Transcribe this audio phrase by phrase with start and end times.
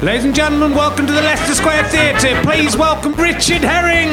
[0.00, 2.40] Ladies and gentlemen, welcome to the Leicester Square Theatre.
[2.44, 4.10] Please welcome Richard Herring.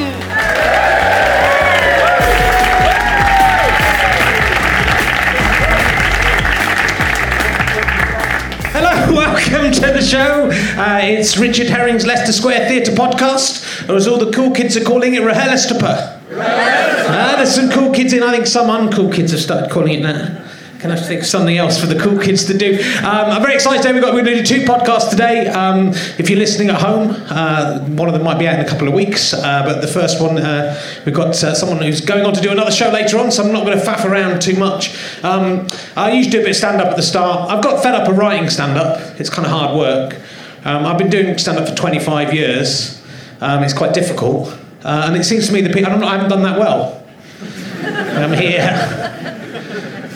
[8.73, 10.49] Hello, welcome to the show.
[10.81, 14.83] Uh, it's Richard Herring's Leicester Square Theatre podcast, or as all the cool kids are
[14.83, 16.19] calling it, Rahelistoper.
[16.31, 18.23] Ah, there's some cool kids in.
[18.23, 20.44] I think some uncool kids have started calling it that.
[20.85, 22.75] Can I think of something else for the cool kids to do?
[22.99, 23.93] Um, I'm very excited today.
[23.93, 25.47] We've got, we're going to do two podcasts today.
[25.47, 25.87] Um,
[26.19, 28.87] if you're listening at home, uh, one of them might be out in a couple
[28.87, 29.33] of weeks.
[29.33, 32.51] Uh, but the first one, uh, we've got uh, someone who's going on to do
[32.51, 34.95] another show later on, so I'm not going to faff around too much.
[35.23, 35.65] Um,
[35.97, 37.49] I usually do a bit of stand up at the start.
[37.49, 40.21] I've got fed up of writing stand up, it's kind of hard work.
[40.65, 43.03] Um, I've been doing stand up for 25 years,
[43.41, 44.49] um, it's quite difficult.
[44.83, 47.03] Uh, and it seems to me that people, I, I haven't done that well.
[47.81, 49.14] I'm here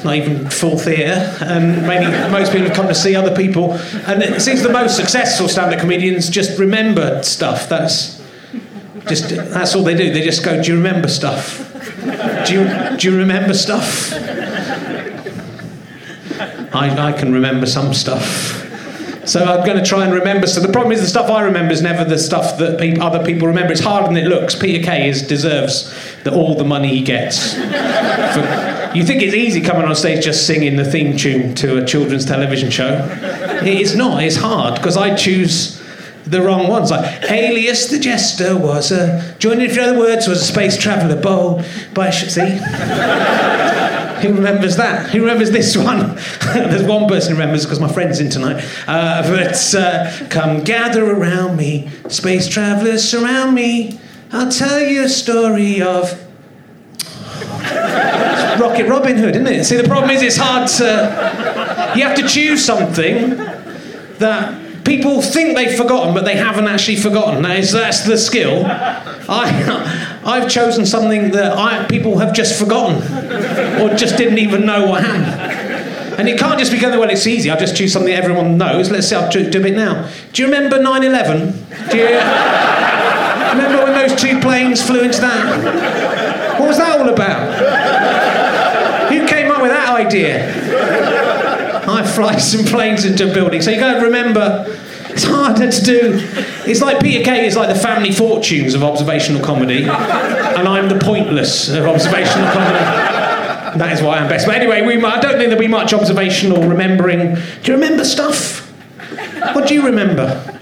[0.03, 3.73] not even full theatre, and um, maybe most people have come to see other people.
[4.07, 7.67] And it seems the most successful stand-up comedians just remember stuff.
[7.67, 8.21] That's
[9.07, 10.11] just that's all they do.
[10.11, 11.57] They just go, "Do you remember stuff?
[12.47, 14.13] Do you do you remember stuff?"
[16.71, 18.65] I, I can remember some stuff.
[19.25, 20.47] So I'm going to try and remember.
[20.47, 23.23] So the problem is the stuff I remember is never the stuff that pe- other
[23.23, 23.71] people remember.
[23.71, 24.55] It's harder than it looks.
[24.55, 27.53] Peter Kay is, deserves the, all the money he gets.
[27.53, 31.85] For, you think it's easy coming on stage just singing the theme tune to a
[31.85, 33.07] children's television show?
[33.61, 34.23] It is not.
[34.23, 35.79] It's hard because I choose
[36.25, 36.91] the wrong ones.
[36.91, 40.77] Like Alias the Jester was a joining if you know the words was a space
[40.77, 42.59] traveller bold by see.
[44.19, 45.09] Who remembers that?
[45.11, 46.15] Who remembers this one?
[46.53, 48.61] There's one person who remembers because my friend's in tonight.
[48.85, 53.97] Uh, but uh, come gather around me, space travelers surround me.
[54.33, 56.28] I'll tell you a story of
[58.59, 59.63] Rocket Robin Hood, isn't it?
[59.63, 61.93] See, the problem is it's hard to.
[61.97, 63.37] You have to choose something
[64.19, 67.43] that people think they've forgotten, but they haven't actually forgotten.
[67.43, 68.63] That is, that's the skill.
[68.65, 72.97] I, I've chosen something that I, people have just forgotten,
[73.81, 75.59] or just didn't even know what happened.
[76.19, 77.49] And it can't just be going, well, it's easy.
[77.49, 78.91] I'll just choose something everyone knows.
[78.91, 80.09] Let's see, I'll do, do it now.
[80.33, 81.51] Do you remember 9 11?
[81.89, 82.07] Do you
[83.49, 86.59] remember when those two planes flew into that?
[86.59, 87.53] What was that all about?
[89.11, 90.53] Who came up with that idea?
[91.89, 93.61] I fly some planes into a building.
[93.61, 94.65] So you got to remember,
[95.09, 96.19] it's harder to do.
[96.65, 100.99] It's like Peter Kay is like the family fortunes of observational comedy, and I'm the
[100.99, 102.85] pointless of observational comedy.
[103.77, 104.45] That is why I'm best.
[104.45, 107.35] But anyway, we, I don't think there'll be much observational remembering.
[107.35, 108.67] Do you remember stuff?
[109.53, 110.58] What do you remember?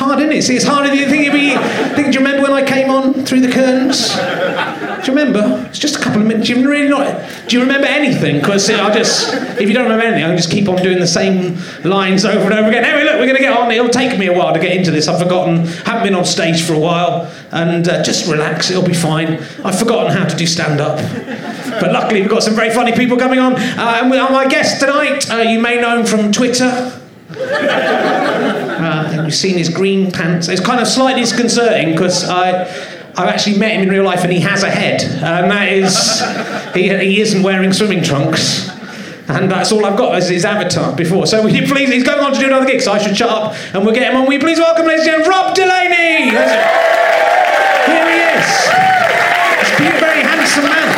[0.00, 0.42] Hard, isn't it?
[0.42, 1.50] See, it's harder than you think it'd be.
[1.94, 4.08] Think, do you remember when I came on through the curtains?
[4.08, 5.66] Do you remember?
[5.68, 6.48] It's just a couple of minutes.
[6.48, 7.22] Do you really not?
[7.48, 8.40] Do you remember anything?
[8.40, 11.58] Because I'll just, if you don't remember anything, I'll just keep on doing the same
[11.84, 12.82] lines over and over again.
[12.82, 13.70] Anyway, look, we're going to get on.
[13.70, 15.06] It'll take me a while to get into this.
[15.06, 18.70] I've forgotten, haven't been on stage for a while, and uh, just relax.
[18.70, 19.34] It'll be fine.
[19.62, 20.96] I've forgotten how to do stand up.
[21.78, 23.52] But luckily, we've got some very funny people coming on.
[23.54, 26.96] Uh, and my guest tonight, uh, you may know him from Twitter.
[29.30, 30.48] You've seen his green pants.
[30.48, 32.62] It's kind of slightly disconcerting because I,
[33.14, 35.02] I've actually met him in real life and he has a head.
[35.02, 35.94] And that is,
[36.74, 38.68] he, he isn't wearing swimming trunks.
[39.28, 41.28] And that's all I've got as his avatar before.
[41.28, 43.30] So will you please, he's going on to do another gig, so I should shut
[43.30, 44.26] up and we'll get him on.
[44.26, 46.34] Will you please welcome, ladies and gentlemen, Rob Delaney?
[47.86, 48.50] Here he is.
[49.78, 50.88] He's a very handsome man.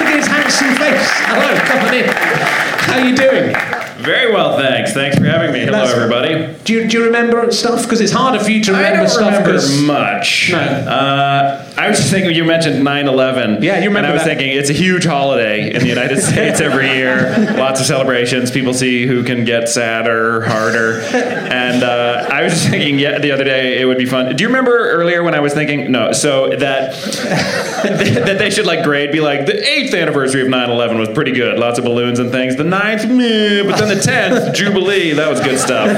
[0.00, 1.06] Look at his handsome face.
[1.30, 2.08] Hello, come on in.
[2.10, 3.67] How are you doing?
[4.08, 4.92] Very well, thanks.
[4.92, 5.60] Thanks for having me.
[5.60, 6.54] Hello, That's- everybody.
[6.64, 7.82] Do you, do you remember stuff?
[7.82, 9.46] Because it's harder for you to remember I don't stuff.
[9.46, 10.50] remember much.
[10.52, 10.58] No.
[10.58, 13.62] Uh, I was just thinking you mentioned 9/11.
[13.62, 14.36] Yeah, you remember And I was that.
[14.36, 17.54] thinking it's a huge holiday in the United States every year.
[17.58, 18.50] Lots of celebrations.
[18.50, 21.00] People see who can get sadder, harder.
[21.02, 24.34] And uh, I was just thinking, yeah, the other day it would be fun.
[24.34, 25.90] Do you remember earlier when I was thinking?
[25.92, 26.12] No.
[26.12, 26.92] So that
[28.24, 31.58] that they should like grade be like the eighth anniversary of 9/11 was pretty good.
[31.58, 32.56] Lots of balloons and things.
[32.56, 35.88] The ninth, meh, but then the tenth Jubilee, that was good stuff.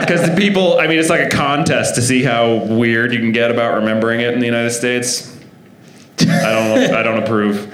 [0.00, 3.32] Because the people, I mean, it's like a contest to see how weird you can
[3.32, 5.33] get about remembering it in the United States.
[6.20, 6.94] I don't.
[6.94, 7.70] I don't approve.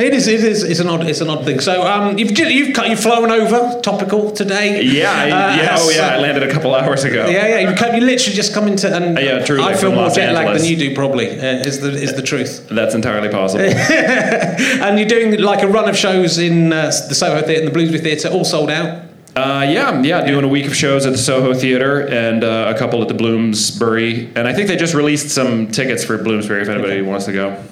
[0.00, 0.28] It is.
[0.28, 0.62] It is.
[0.62, 1.06] It's an odd.
[1.08, 1.58] It's an odd thing.
[1.60, 4.82] So, um, you've you've cut- you've flown over topical today.
[4.82, 5.10] Yeah.
[5.12, 5.76] I, Uh, yeah.
[5.78, 6.14] Oh, yeah.
[6.14, 7.26] I landed a couple hours ago.
[7.28, 7.70] Yeah, yeah.
[7.70, 10.32] You, come, you literally just come into and Uh, yeah, truly, I feel more jet
[10.32, 10.62] lagged Angeles.
[10.62, 10.94] than you do.
[10.94, 12.68] Probably uh, is the is the truth.
[12.70, 13.64] That's entirely possible.
[13.66, 17.72] and you're doing like a run of shows in uh, the Soho Theatre and the
[17.72, 19.02] Bloomsbury Theatre, all sold out.
[19.34, 22.78] Uh, yeah, yeah, doing a week of shows at the Soho Theater and uh, a
[22.78, 26.68] couple at the Bloomsbury, and I think they just released some tickets for Bloomsbury if
[26.68, 27.64] anybody wants to go.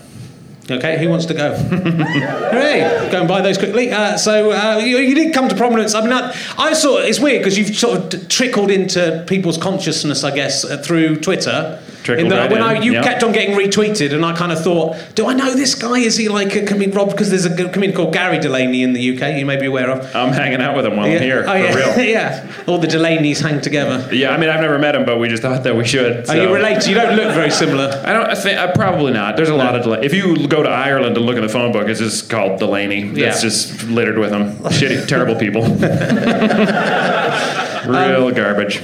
[0.70, 1.54] Okay, who wants to go?
[1.56, 3.10] Hooray!
[3.10, 3.90] Go and buy those quickly.
[3.90, 5.94] Uh, so uh, you, you did come to prominence.
[5.94, 10.22] I mean, I, I saw it's weird because you've sort of trickled into people's consciousness,
[10.22, 11.82] I guess, uh, through Twitter.
[12.14, 13.02] Trickled the- right when in, I, you yeah.
[13.02, 15.98] kept on getting retweeted, and I kind of thought, do I know this guy?
[15.98, 16.90] Is he like a comedian?
[16.96, 19.36] Rob, because there's a comedian called Gary Delaney in the UK.
[19.38, 20.14] You may be aware of.
[20.14, 21.94] I'm hanging out with him while I'm here, Oh, for yeah.
[21.94, 22.08] real.
[22.08, 22.52] yeah.
[22.66, 24.08] All the Delaney's hang together.
[24.14, 26.28] Yeah, I mean, I've never met him, but we just thought that we should.
[26.28, 26.86] Are you related?
[26.86, 28.02] You don't look very similar.
[28.04, 28.26] I don't.
[28.26, 29.36] I think uh, probably not.
[29.36, 30.00] There's a lot of delay.
[30.02, 33.02] If you go to Ireland and look in the phone book, it's just called Delaney.
[33.08, 33.28] Yeah.
[33.28, 34.56] It's just littered with them.
[34.58, 35.62] Shitty, terrible people.
[37.80, 38.78] Um, Real garbage.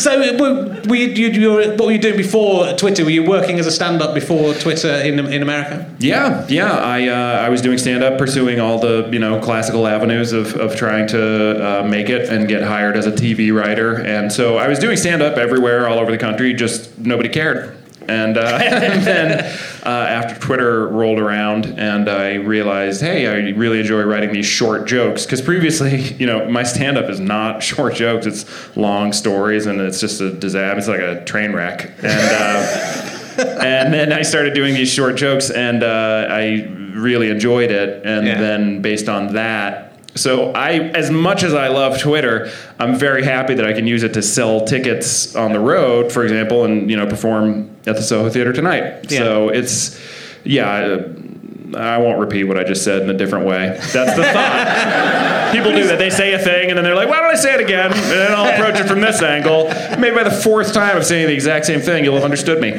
[0.00, 3.04] So, were, were you, you, were, what were you doing before Twitter?
[3.04, 5.94] Were you working as a stand-up before Twitter in in America?
[5.98, 6.72] Yeah, yeah.
[6.72, 10.54] I uh, I was doing stand up, pursuing all the you know classical avenues of,
[10.56, 14.00] of trying to uh, make it and get hired as a TV writer.
[14.00, 16.54] And so I was doing stand up everywhere, all over the country.
[16.54, 17.76] Just nobody cared.
[18.08, 19.32] And, uh, and then
[19.84, 24.86] uh, after Twitter rolled around, and I realized, hey, I really enjoy writing these short
[24.86, 25.24] jokes.
[25.24, 29.80] Because previously, you know, my stand up is not short jokes; it's long stories, and
[29.80, 30.78] it's just a disaster.
[30.78, 31.90] It's like a train wreck.
[32.02, 33.16] And uh,
[33.62, 38.04] and then I started doing these short jokes, and uh, I really enjoyed it.
[38.04, 38.40] And Yeah.
[38.40, 43.54] then based on that, so I, as much as I love Twitter, I'm very happy
[43.54, 46.96] that I can use it to sell tickets on the road, for example, and you
[46.96, 49.10] know perform at the Soho Theater tonight.
[49.10, 49.18] Yeah.
[49.18, 50.00] So it's
[50.44, 50.98] yeah.
[51.76, 53.78] I won't repeat what I just said in a different way.
[53.92, 55.50] That's the thought.
[55.52, 55.98] People do that.
[55.98, 57.92] They say a thing and then they're like, why don't I say it again?
[57.92, 59.68] And then I'll approach it from this angle.
[59.98, 62.72] Maybe by the fourth time of saying the exact same thing, you'll have understood me.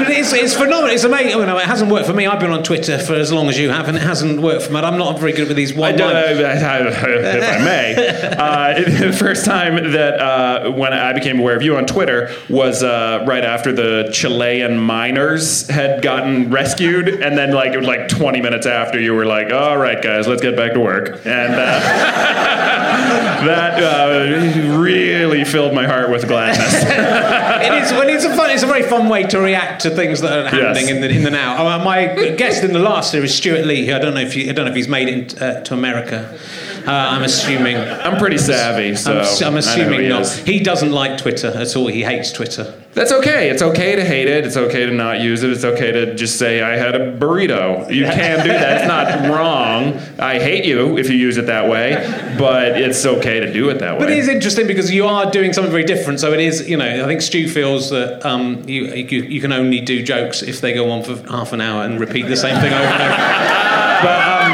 [0.00, 0.90] But it's, it's phenomenal.
[0.90, 1.34] It's amazing.
[1.40, 2.26] Oh, no, it hasn't worked for me.
[2.26, 4.72] I've been on Twitter for as long as you have, and it hasn't worked for
[4.72, 4.80] me.
[4.80, 7.94] I'm not very good with these I don't, if I may,
[8.38, 8.74] uh,
[9.06, 13.24] the first time that uh, when I became aware of you on Twitter was uh,
[13.26, 18.40] right after the Chilean miners had gotten rescued, and then like it was like 20
[18.40, 21.80] minutes after you were like, "All right, guys, let's get back to work," and uh,
[23.46, 26.74] that uh, really filled my heart with gladness.
[26.74, 27.92] it is.
[27.92, 28.50] Well, it's a fun.
[28.50, 30.90] It's a very fun way to react to things that are happening Yes.
[30.90, 31.66] in the in the now.
[31.66, 32.06] Uh, my
[32.36, 33.86] guest in the last year is Stewart Lee.
[33.86, 35.74] Who I don't know if you, I don't know if he's made it uh, to
[35.74, 36.38] America.
[36.86, 37.76] Uh, I'm assuming.
[37.76, 40.22] I'm pretty savvy, so I'm, I'm assuming he not.
[40.22, 40.36] is.
[40.38, 41.88] He doesn't like Twitter at all.
[41.88, 42.74] He hates Twitter.
[42.92, 43.50] That's okay.
[43.50, 44.44] It's okay to hate it.
[44.44, 45.50] It's okay to not use it.
[45.50, 47.88] It's okay to just say I had a burrito.
[47.92, 48.78] You can do that.
[48.78, 49.94] It's not wrong.
[50.18, 51.94] I hate you if you use it that way,
[52.36, 54.00] but it's okay to do it that way.
[54.00, 56.18] But it is interesting because you are doing something very different.
[56.18, 59.52] So it is, you know, I think Stu feels that um, you, you you can
[59.52, 62.60] only do jokes if they go on for half an hour and repeat the same
[62.60, 63.56] thing over and over.
[64.00, 64.52] But um,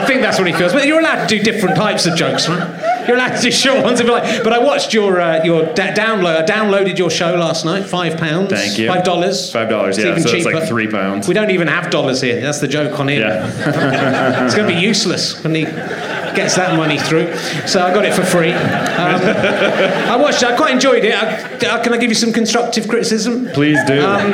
[0.00, 0.72] I think that's what he feels.
[0.72, 2.87] But you're allowed to do different types of jokes, right?
[3.08, 3.98] You're allowed to do short ones.
[4.00, 4.44] If you like.
[4.44, 6.36] But I watched your uh, your da- download.
[6.36, 7.84] I downloaded your show last night.
[7.86, 8.50] Five pounds.
[8.50, 8.86] Thank you.
[8.86, 9.50] Five dollars.
[9.50, 10.66] Five dollars, yeah, even so it's like cheaper.
[10.66, 11.26] three pounds.
[11.26, 12.40] We don't even have dollars here.
[12.40, 13.18] That's the joke on it.
[13.20, 14.44] yeah.
[14.44, 17.34] It's going to be useless when he gets that money through.
[17.66, 18.52] So I got it for free.
[18.52, 19.20] Um,
[20.12, 20.48] I watched it.
[20.50, 21.14] I quite enjoyed it.
[21.14, 23.48] I, can I give you some constructive criticism?
[23.52, 24.00] Please do.
[24.04, 24.32] Um,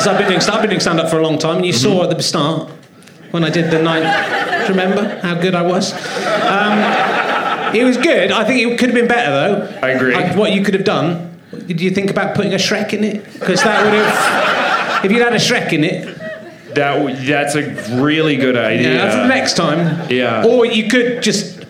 [0.00, 1.72] so I've been doing, I've been doing stand up for a long time, and you
[1.72, 2.70] saw at the start
[3.30, 4.02] when I did the nine.
[4.68, 5.92] Remember how good I was?
[5.92, 6.78] Um,
[7.74, 8.30] it was good.
[8.30, 9.80] I think it could have been better though.
[9.86, 10.14] I agree.
[10.38, 11.40] what you could have done.
[11.66, 13.24] Did you think about putting a Shrek in it?
[13.34, 15.04] Because that would have.
[15.04, 16.18] If you'd had a Shrek in it,
[16.74, 18.94] that that's a really good idea.
[18.94, 20.10] yeah, for the next time.
[20.10, 20.44] Yeah.
[20.46, 21.64] Or you could just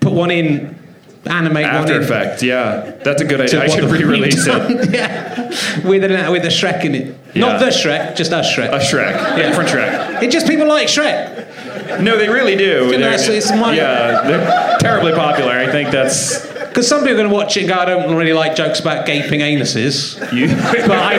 [0.00, 0.78] put one in,
[1.26, 2.02] animate After one in.
[2.02, 3.62] Effects, yeah, that's a good idea.
[3.62, 4.90] I should re-release it.
[4.94, 5.48] yeah.
[5.86, 7.18] With a with a Shrek in it.
[7.34, 7.40] Yeah.
[7.46, 8.70] Not the Shrek, just a Shrek.
[8.72, 9.48] A Shrek, Yeah.
[9.48, 10.22] different Shrek.
[10.22, 12.84] It just people like Shrek No, they really do.
[12.84, 15.52] Know, They're- it's- it's my- yeah, they're terribly popular.
[15.52, 18.14] I think that's because some people are going to watch it and go, I don't
[18.14, 20.46] really like jokes about gaping anuses, you.
[20.86, 21.18] but I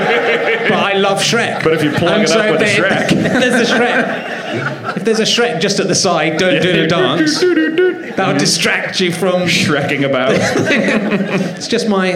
[0.70, 1.63] but I love Shrek.
[1.63, 3.12] But if you plug And it up with a there- Shrek.
[3.12, 3.12] if
[3.42, 4.98] there's a Shrek.
[4.98, 9.00] If there's a Shrek just at the side doing, doing a dance, that would distract
[9.00, 9.42] you from.
[9.48, 10.32] Shrekking about.
[10.34, 12.10] It's just my,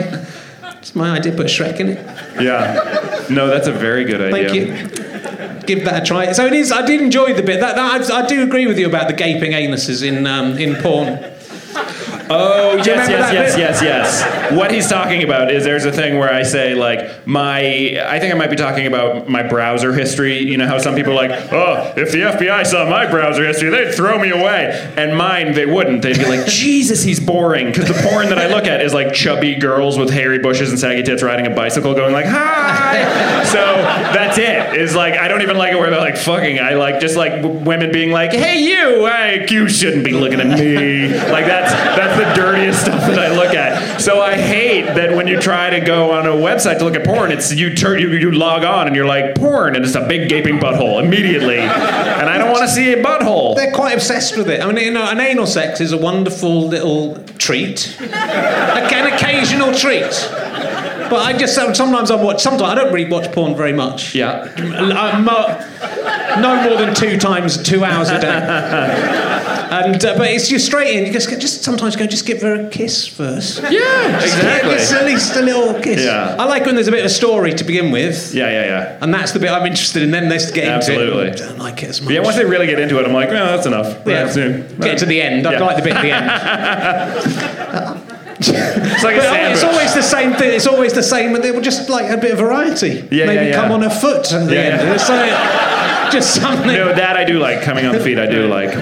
[0.77, 1.31] it's my idea.
[1.33, 2.05] Put a Shrek in it.
[2.41, 3.25] Yeah.
[3.29, 4.49] No, that's a very good idea.
[4.49, 5.04] Thank you.
[5.65, 6.31] Give that a try.
[6.31, 6.71] So it is.
[6.71, 7.59] I did enjoy the bit.
[7.59, 10.75] That, that I, I do agree with you about the gaping anuses in um, in
[10.75, 11.34] porn.
[12.29, 14.51] Oh yes, yes, yes, yes, yes.
[14.57, 17.59] What he's talking about is there's a thing where I say like my
[18.05, 20.39] I think I might be talking about my browser history.
[20.39, 23.69] You know how some people are like, oh, if the FBI saw my browser history,
[23.69, 26.01] they'd throw me away, and mine they wouldn't.
[26.01, 29.13] They'd be like, Jesus, he's boring because the porn that I look at is like
[29.13, 33.43] chubby girls with hairy bushes and saggy tits riding a bicycle, going like, hi.
[33.45, 33.59] so
[34.13, 34.79] that's it.
[34.79, 36.59] Is like I don't even like it where they're like fucking.
[36.59, 40.39] I like just like w- women being like, hey you, I, you shouldn't be looking
[40.39, 41.07] at me.
[41.07, 43.99] Like that's that's the dirtiest stuff that I look at.
[44.01, 47.05] So I hate that when you try to go on a website to look at
[47.05, 50.07] porn, it's you turn you, you log on and you're like porn, and it's a
[50.07, 53.55] big gaping butthole immediately, and I don't want to see a butthole.
[53.55, 54.61] They're quite obsessed with it.
[54.61, 60.11] I mean, you know, an anal sex is a wonderful little treat, an occasional treat.
[61.07, 62.41] But I just sometimes I watch.
[62.41, 64.15] Sometimes I don't really watch porn very much.
[64.15, 64.51] Yeah.
[64.57, 69.44] Uh, no more than two times, two hours a day.
[69.71, 71.05] And uh, but it's just straight in.
[71.05, 73.61] You just just sometimes go, just give her a kiss first.
[73.63, 74.71] Yeah, Just exactly.
[74.75, 76.03] Just at least a little kiss.
[76.03, 76.35] Yeah.
[76.39, 78.33] I like when there's a bit of a story to begin with.
[78.33, 78.97] Yeah, yeah, yeah.
[79.01, 80.11] And that's the bit I'm interested in.
[80.11, 81.27] Then let's get Absolutely.
[81.27, 81.41] into it.
[81.41, 82.13] I don't like it as much.
[82.13, 84.05] Yeah, once they really get into it, I'm like, no, that's enough.
[84.05, 84.27] Yeah.
[84.33, 84.79] It.
[84.79, 85.45] Get to the end.
[85.47, 85.59] I Yeah.
[85.59, 88.01] like the bit at the end.
[88.37, 90.53] It's like it's always the same thing.
[90.53, 93.07] It's always the same, and they will just like a bit of variety.
[93.09, 93.55] Yeah, Maybe yeah, yeah.
[93.55, 94.81] come on a foot at the end.
[94.81, 94.93] yeah.
[94.93, 96.67] It's like, just something.
[96.67, 97.61] No, that I do like.
[97.61, 98.73] Coming on feet, I do like.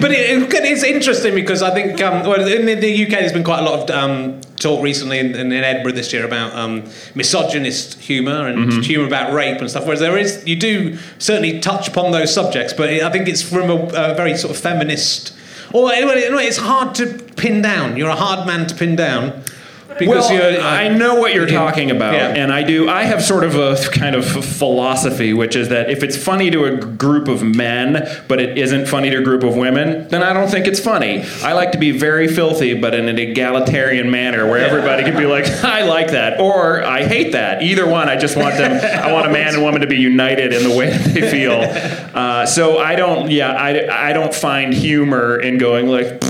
[0.00, 3.32] But it, it- it's interesting because I think, um, well, in the, the UK, there's
[3.32, 6.84] been quite a lot of um, talk recently in, in Edinburgh this year about um,
[7.14, 8.80] misogynist humour and Mm-hmm.
[8.82, 9.84] humour about rape and stuff.
[9.84, 13.70] Whereas there is, you do certainly touch upon those subjects, but I think it's from
[13.70, 15.34] a, a very sort of feminist.
[15.74, 17.06] Or anyway, anyway, it's hard to
[17.36, 17.96] pin down.
[17.96, 19.42] You're a hard man to pin down
[19.98, 22.28] because well, uh, I know what you're talking about, Yeah.
[22.28, 22.88] and I do.
[22.88, 26.64] I have sort of a kind of philosophy, which is that if it's funny to
[26.64, 30.32] a group of men, but it isn't funny to a group of women, then I
[30.32, 31.24] don't think it's funny.
[31.42, 35.26] I like to be very filthy, but in an egalitarian manner, where everybody can be
[35.26, 38.08] like, "I like that," or "I hate that." Either one.
[38.08, 38.72] I just want them.
[38.72, 41.52] I want a man and woman to be united in the way that they feel.
[42.12, 43.30] Uh, so I don't.
[43.30, 46.20] Yeah, I, I don't find humor in going like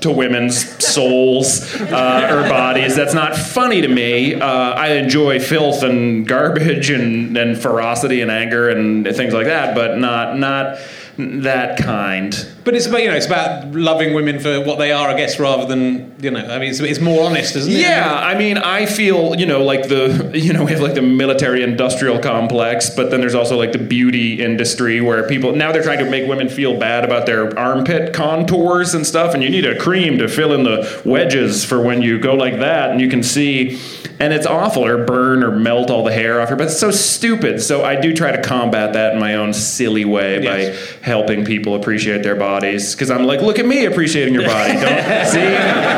[0.00, 2.96] to women's souls uh, or bodies.
[2.96, 4.34] That's not funny to me.
[4.34, 9.74] Uh, I enjoy filth and garbage and, and ferocity and anger and things like that,
[9.74, 10.78] but not not
[11.18, 12.34] that kind.
[12.68, 15.40] But it's about you know it's about loving women for what they are, I guess,
[15.40, 16.40] rather than you know.
[16.40, 17.78] I mean, it's, it's more honest, isn't it?
[17.78, 21.00] Yeah, I mean, I feel you know like the you know we have like the
[21.00, 25.82] military industrial complex, but then there's also like the beauty industry where people now they're
[25.82, 29.64] trying to make women feel bad about their armpit contours and stuff, and you need
[29.64, 33.08] a cream to fill in the wedges for when you go like that, and you
[33.08, 33.80] can see.
[34.20, 36.56] And it's awful, or burn or melt all the hair off your.
[36.58, 37.62] But it's so stupid.
[37.62, 40.76] So I do try to combat that in my own silly way Yes.
[40.76, 42.94] by helping people appreciate their bodies.
[42.94, 44.74] Because I'm like, look at me appreciating your body.
[44.74, 45.40] Don't see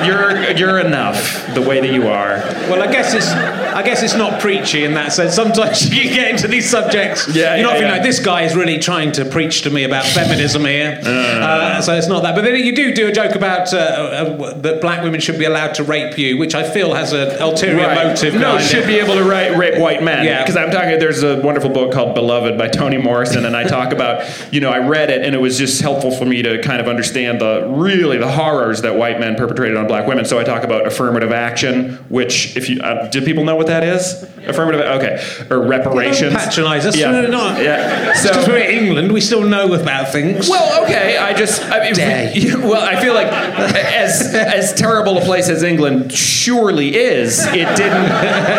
[0.06, 2.38] you're you're enough the way that you are.
[2.68, 3.30] Well, I guess it's
[3.74, 5.34] I guess it's not preachy in that sense.
[5.34, 7.28] Sometimes you get into these subjects.
[7.34, 7.92] Yeah, you're not yeah, feeling yeah.
[7.92, 11.00] like this guy is really trying to preach to me about feminism here.
[11.40, 12.34] Uh, so it's not that.
[12.34, 15.44] But then you do do a joke about uh, uh, that black women should be
[15.44, 18.34] allowed to rape you, which I feel has an ulterior motive.
[18.34, 18.86] No, should it.
[18.86, 20.24] be able to rape, rape white men.
[20.24, 20.42] Yeah.
[20.42, 20.98] Because I'm talking.
[20.98, 24.24] There's a wonderful book called Beloved by Toni Morrison, and I talk about.
[24.50, 26.88] You know, I read it, and it was just helpful for me to kind of
[26.88, 30.24] understand the really the horrors that white men perpetrated on black women.
[30.24, 33.84] So I talk about affirmative action, which if you uh, do people know what that
[33.84, 34.22] is?
[34.48, 34.80] Affirmative.
[34.80, 35.22] Okay.
[35.50, 36.32] Or reparations.
[36.32, 36.96] Don't patronise us.
[36.96, 37.10] Yeah.
[37.10, 37.60] No, no, no.
[37.60, 38.06] Yeah.
[38.06, 40.48] Just because we're in England, we still know about things.
[40.48, 41.18] Well, okay.
[41.18, 45.62] I just, I mean, Dare well, I feel like as as terrible a place as
[45.62, 48.10] England surely is, it didn't.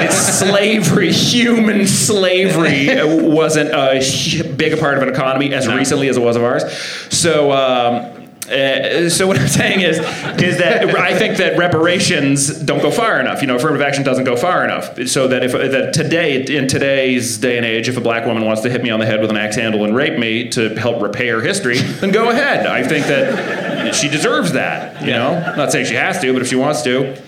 [0.05, 6.17] It's slavery, human slavery, wasn't a big a part of an economy as recently as
[6.17, 6.63] it was of ours.
[7.10, 7.51] So.
[7.51, 8.20] Um,
[8.51, 13.20] uh, so what I'm saying is, is that I think that reparations don't go far
[13.20, 13.41] enough.
[13.41, 15.08] You know, affirmative action doesn't go far enough.
[15.08, 18.62] So that if that today, in today's day and age, if a black woman wants
[18.62, 21.01] to hit me on the head with an axe handle and rape me to help
[21.01, 22.67] repair history, then go ahead.
[22.67, 25.01] I think that she deserves that.
[25.01, 27.22] You know, I'm not saying she has to, but if she wants to,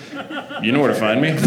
[0.61, 1.37] you know where to find me.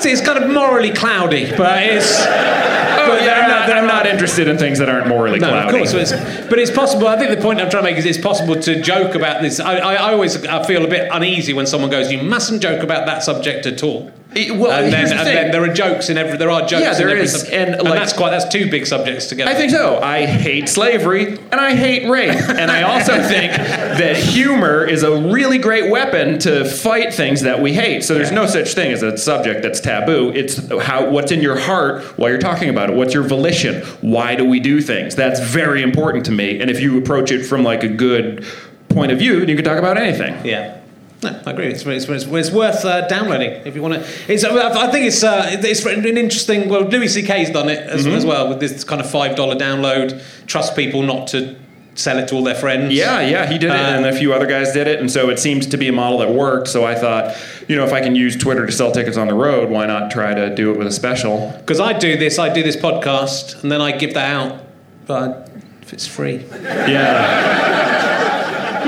[0.00, 2.81] See, it's kind of morally cloudy, but it's.
[3.04, 5.68] Oh but yeah, I'm not, I'm not interested in things that aren't morally No, cloudy.
[5.68, 5.92] of course.
[5.92, 7.08] But it's, but it's possible.
[7.08, 9.60] I think the point I'm trying to make is it's possible to joke about this.
[9.60, 12.82] I, I, I always I feel a bit uneasy when someone goes, "You mustn't joke
[12.82, 16.08] about that subject at all." Eh, well, and then, the and then there are jokes
[16.08, 16.36] in every.
[16.36, 16.82] There are jokes.
[16.82, 18.30] Yeah, there in every is, sub- and, and that's quite.
[18.30, 19.50] That's two big subjects together.
[19.50, 19.98] I think so.
[20.00, 22.30] I hate slavery and I hate rape.
[22.30, 27.60] And I also think that humor is a really great weapon to fight things that
[27.60, 28.04] we hate.
[28.04, 30.30] So there's no such thing as a subject that's taboo.
[30.34, 32.96] It's how what's in your heart while you're talking about it.
[32.96, 33.82] What's your volition?
[34.00, 35.14] Why do we do things?
[35.14, 36.60] That's very important to me.
[36.60, 38.44] And if you approach it from like a good
[38.88, 40.44] point of view, then you can talk about anything.
[40.44, 40.81] Yeah.
[41.22, 41.66] No, I agree.
[41.68, 44.00] It's, it's, it's, worth uh, downloading if you want to.
[44.32, 46.68] It's, I think it's uh, it's an interesting.
[46.68, 48.16] Well, Louis C.K.'s done it as, Mm-hmm.
[48.16, 50.20] as well with this kind of five dollar download.
[50.46, 51.56] Trust people not to
[51.94, 52.92] sell it to all their friends.
[52.92, 55.38] Yeah, yeah, he did it, and a few other guys did it, and so it
[55.38, 56.68] seems to be a model that worked.
[56.68, 57.36] So I thought,
[57.68, 60.10] you know, if I can use Twitter to sell tickets on the road, why not
[60.10, 61.54] try to do it with a special?
[61.58, 64.64] Because I do this, I do this podcast, and then I give that out,
[65.06, 65.50] but
[65.82, 66.44] if it's free.
[66.62, 67.98] Yeah.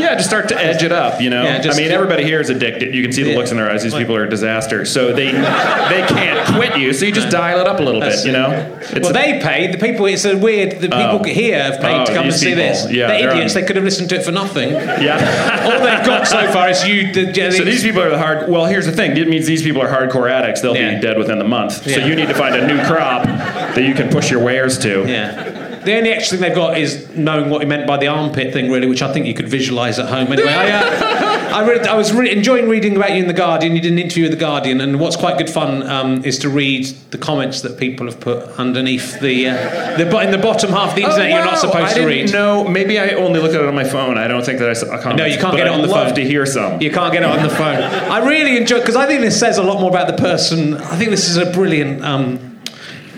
[0.05, 1.21] Yeah, just start to edge it up.
[1.21, 2.95] You know, Yeah, just- I mean, everybody here is addicted.
[2.95, 3.37] You can see the Yeah.
[3.39, 3.83] looks in their eyes.
[3.83, 4.85] These people are a disaster.
[4.85, 6.93] So they they can't quit you.
[6.93, 8.25] So you just dial it up a little bit.
[8.25, 9.73] You know, it's well, a- they paid.
[9.73, 10.07] The people.
[10.07, 10.81] It's a weird.
[10.81, 10.99] The oh.
[11.19, 11.25] people Oh.
[11.25, 12.63] here have paid Oh, to come and see people.
[12.65, 12.91] this.
[12.91, 13.55] Yeah, they're they're idiots.
[13.57, 14.71] on- They could have listened to it for nothing.
[14.73, 15.63] yeah.
[15.65, 17.13] All they've got so far is you.
[17.13, 18.49] The, the, So these people are the hard.
[18.49, 19.17] Well, here's the thing.
[19.17, 20.61] It means these people are hardcore addicts.
[20.61, 20.95] They'll Yeah.
[20.97, 21.89] be dead within the month.
[21.91, 25.05] So you need to find a new crop that you can push your wares to.
[25.07, 25.64] Yeah.
[25.85, 28.71] The only extra thing they've got is knowing what he meant by the armpit thing,
[28.71, 30.33] really, which I think you could visualise at home.
[30.33, 33.75] Anyway, I, uh, I, read, I was really enjoying reading about you in The Guardian.
[33.77, 36.49] You did an interview with The Guardian, and what's quite good fun um, is to
[36.49, 40.91] read the comments that people have put underneath the, uh, the in the bottom half
[40.91, 42.33] of the internet you're not Oh, supposed I to read.
[42.33, 44.19] No, Maybe I only look at it on my phone.
[44.19, 45.19] I don't think that I saw comments.
[45.19, 46.15] No, you can't get it I'd on the love phone.
[46.17, 46.81] to hear some.
[46.81, 47.77] You can't get it on the phone.
[47.77, 50.75] I really enjoy because I think this says a lot more about the person.
[50.75, 52.54] I think this is a brilliant um,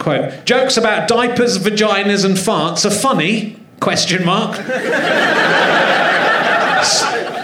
[0.06, 0.44] quote.
[0.44, 3.58] Jokes about diapers, vaginas, and farts are funny?
[3.80, 4.54] Question mark.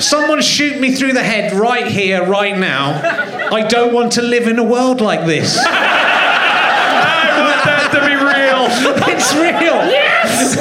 [0.00, 3.00] Someone shoot me through the head right here, right now.
[3.52, 5.58] I don't want to live in a world like this.
[5.58, 5.72] I
[7.40, 8.52] want that to be real.
[9.12, 9.90] It's real.
[9.90, 10.11] Yes.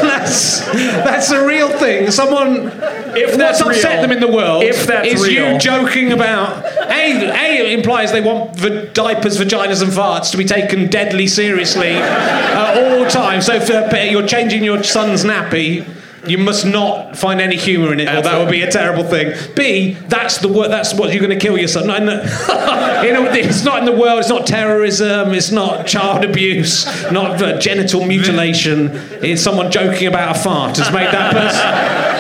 [0.01, 2.11] That's that's a real thing.
[2.11, 2.71] Someone.
[3.13, 6.11] If that's what's upset real- them in the world if that's is real- you joking
[6.13, 6.63] about.
[6.91, 11.89] A, a implies they want the diapers, vaginas, and farts to be taken deadly seriously
[11.93, 13.45] at all times.
[13.47, 15.85] So if uh, you're changing your son's nappy.
[16.28, 19.34] You must not find any humour in it, or that would be a terrible thing.
[19.56, 21.86] B, that's the wor- That's what you're going to kill yourself.
[21.88, 22.13] Not in the,
[23.06, 24.20] you know, it's not in the world.
[24.20, 25.34] It's not terrorism.
[25.34, 26.86] It's not child abuse.
[27.12, 28.90] Not uh, genital mutilation.
[29.24, 32.11] It's someone joking about a fart has made that person.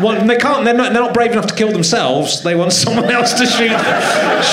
[0.00, 0.64] Well, they can't.
[0.64, 0.92] They're not.
[0.92, 2.42] They're not brave enough to kill themselves.
[2.42, 3.70] They want someone else to shoot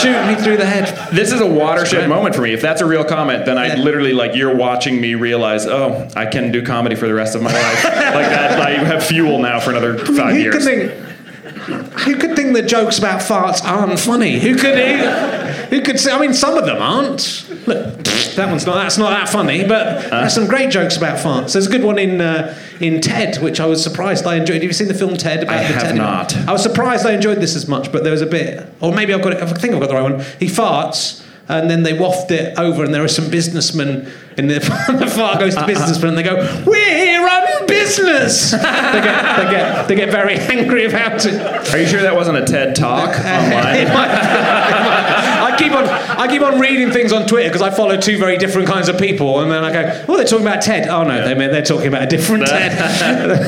[0.02, 1.14] shoot me through the head.
[1.14, 2.54] This is a watershed moment for me.
[2.54, 3.76] If that's a real comment, then I Yeah.
[3.76, 7.42] literally like you're watching me realize, oh, I can do comedy for the rest of
[7.42, 7.84] my life.
[7.84, 7.94] like
[8.30, 10.66] that, I have fuel now for another five who years.
[11.82, 14.39] Who could think that jokes about farts aren't funny?
[14.39, 14.77] Who could?
[14.77, 16.12] Who, who could say?
[16.12, 17.46] I mean, some of them aren't.
[17.68, 18.03] Look,
[18.36, 18.75] that one's not.
[18.75, 19.63] That's not that funny.
[19.65, 21.53] But there's some great jokes about farts.
[21.53, 24.56] There's a good one in uh, in Ted, which I was surprised I enjoyed.
[24.56, 25.44] Have you seen the film Ted?
[25.44, 26.36] About I the have Ted not.
[26.36, 29.13] I was surprised I enjoyed this as much, but there was a bit, or maybe
[29.13, 29.41] I've got it.
[29.41, 30.19] I think I've got the right one.
[30.39, 31.21] He farts.
[31.49, 34.60] And then they waft it over, and there are some businessmen in the,
[34.99, 39.51] the fart goes to businessmen, and they go, "We're here on business." they, get, they
[39.51, 41.34] get they get very angry about it.
[41.73, 43.88] Are you sure that wasn't a TED talk online?
[45.43, 48.38] I keep on I keep on reading things on Twitter because I follow two very
[48.38, 51.25] different kinds of people, and then I go, "Oh, they're talking about Ted." Oh no,
[51.27, 52.71] they they're talking about a different Ted.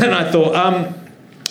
[0.03, 0.93] and I thought, um,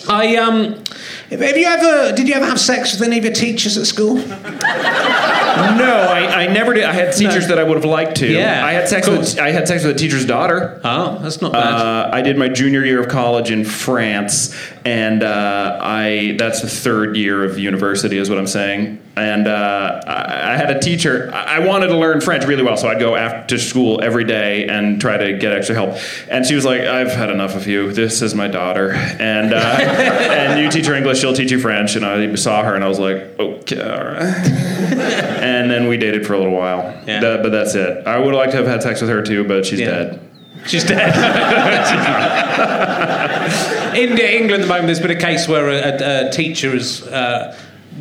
[0.07, 0.83] I um,
[1.29, 4.23] have you ever did you ever have sex with any of your teachers at school?
[5.55, 6.83] No, I, I never did.
[6.83, 8.27] I had teachers that I would have liked to.
[8.27, 9.19] Yeah, I had sex cool.
[9.19, 10.81] with I had sex with a teacher's daughter.
[10.83, 11.63] Oh, that's not bad.
[11.63, 16.67] Uh, I did my junior year of college in France, and uh, I that's the
[16.67, 19.01] third year of university, is what I'm saying.
[19.17, 21.31] And uh, I, I had a teacher.
[21.33, 24.99] I wanted to learn French really well, so I'd go after school every day and
[24.99, 25.95] try to get extra help.
[26.29, 27.93] And she was like, "I've had enough of you.
[27.93, 31.95] This is my daughter, and uh, and you teach her English, she'll teach you French."
[31.95, 36.27] And I saw her, and I was like, "Okay, all right." and then we dated
[36.27, 36.81] for a little while.
[37.07, 37.21] Yeah.
[37.21, 38.05] That- but that's it.
[38.07, 39.89] I would like to have had sex with her too, but she's Yeah.
[39.91, 40.19] dead.
[40.65, 41.13] She's dead.
[43.95, 47.03] in England at the moment, there's been a case where a, a, a teacher has
[47.03, 47.55] uh,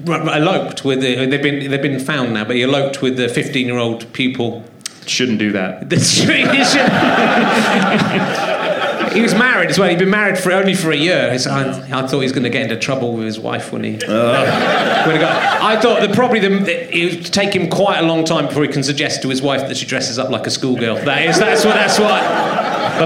[0.06, 1.00] eloped with.
[1.00, 4.12] The, they've been they've been found now, but he eloped with a 15 year old
[4.12, 4.64] pupil.
[5.06, 5.90] Shouldn't do that.
[9.14, 9.88] He was married as well.
[9.88, 11.30] He'd been married for only for a year.
[11.30, 13.94] I, I thought he was going to get into trouble with his wife when he.
[14.04, 15.06] Uh.
[15.06, 16.50] when he got, I thought that probably the,
[16.92, 19.68] it would take him quite a long time before he can suggest to his wife
[19.68, 20.96] that she dresses up like a schoolgirl.
[21.04, 21.74] That is, that's what.
[21.74, 22.20] That's what.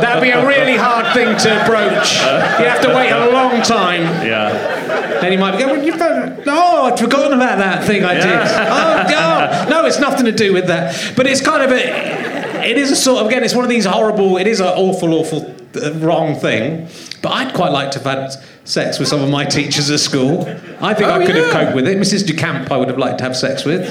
[0.00, 2.20] That'd be a really hard thing to broach.
[2.20, 2.56] Uh.
[2.58, 4.02] You have to wait a long time.
[4.26, 4.87] Yeah.
[5.20, 8.14] Then he might be going, well, you've done- no, I'd forgotten about that thing I
[8.14, 8.24] did.
[8.78, 11.12] Oh, no, no, it's nothing to do with that.
[11.16, 13.84] But it's kind of a, it is a sort of, again, it's one of these
[13.84, 16.88] horrible, it is an awful, awful, uh, wrong thing.
[17.22, 18.30] But I'd quite like to have had
[18.64, 20.42] sex with some of my teachers at school.
[20.80, 21.98] I think Oh, I could have coped with it.
[21.98, 22.24] Mrs.
[22.24, 23.88] Ducamp, I would have liked to have sex with.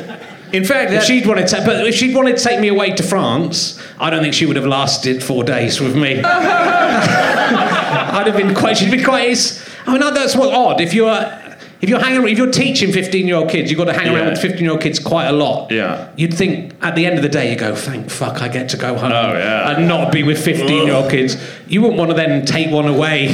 [0.54, 3.04] In fact, If she'd wanted to, but if she'd wanted to take me away to
[3.04, 6.22] France, I don't think she would have lasted four days with me.
[6.24, 8.78] I'd have been quite.
[8.78, 9.30] She'd be quite.
[9.30, 10.82] it's- I mean, that's what odd.
[10.82, 11.10] If you're
[11.82, 14.26] if you're hanging, if you're teaching 15 year old kids, you've got to hang around
[14.26, 14.30] Yeah.
[14.32, 15.72] with 15 year old kids quite a lot.
[15.72, 16.08] Yeah.
[16.16, 18.78] You'd think at the end of the day, you go, thank fuck, I get to
[18.78, 19.72] go home Oh, yeah.
[19.76, 21.38] and not be with 15 year old kids.
[21.68, 23.28] You wouldn't want to then take one away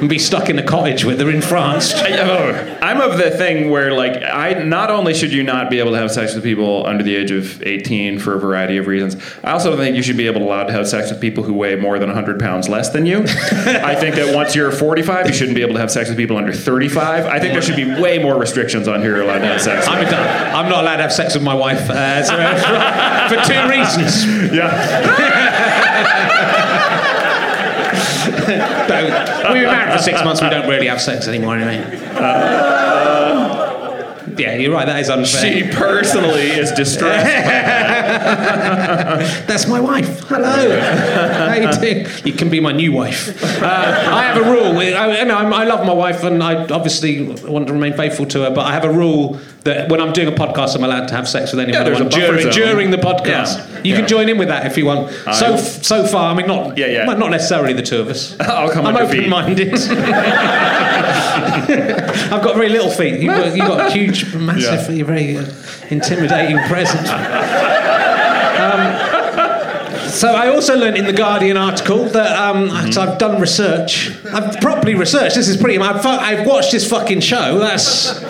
[0.00, 1.92] and be stuck in a cottage with her in France.
[1.94, 5.78] I- oh, I'm of the thing where like I not only should you not be
[5.80, 8.86] able to have sex with people under the age of 18 for a variety of
[8.86, 9.16] reasons.
[9.42, 11.54] I also think you should be able to allowed to have sex with people who
[11.54, 13.18] weigh more than 100 pounds less than you.
[13.26, 16.36] I think that once you're 45, you shouldn't be able to have sex with people
[16.36, 17.24] under 35.
[17.26, 19.60] I think there should be be way more restrictions on who you're allowed to have
[19.60, 19.86] sex.
[19.88, 20.12] I'm, with.
[20.12, 22.34] I'm not allowed to have sex with my wife uh, so,
[23.28, 24.24] for, for two reasons.
[24.54, 24.70] Yeah.
[29.54, 30.42] We were married for six months.
[30.42, 31.98] We don't really have sex anymore, anyway.
[34.38, 34.86] Yeah, you're right.
[34.86, 35.42] That is unfair.
[35.42, 37.24] She personally is distressed.
[39.46, 40.20] That's my wife.
[40.28, 40.80] Hello.
[40.80, 42.06] How you doing?
[42.24, 43.28] You can be my new wife.
[43.62, 44.76] Uh, I have a rule.
[44.78, 48.26] I, you know, I'm- I love my wife, and I obviously want to remain faithful
[48.26, 48.50] to her.
[48.50, 51.26] But I have a rule that when I'm doing a podcast, I'm allowed to have
[51.28, 53.58] sex with anyone Yeah, a during, during the podcast.
[53.58, 53.80] Yeah.
[53.82, 53.96] You Yeah.
[54.00, 55.10] can join in with that if you want.
[55.34, 57.04] so so far, I mean, not Yeah, yeah.
[57.04, 58.36] not necessarily the two of us.
[58.40, 59.20] I'll come I'm feet.
[59.20, 59.72] open-minded.
[62.32, 63.20] I've got very little feet.
[63.20, 65.44] You've got, you've got huge, massive very uh,
[65.90, 67.08] intimidating presence.
[70.10, 74.10] So I also learned in the Guardian article that um, so I've done research.
[74.26, 75.34] I've properly researched.
[75.34, 75.76] This is pretty.
[75.78, 77.58] I've, I've watched this fucking show.
[77.58, 78.22] That's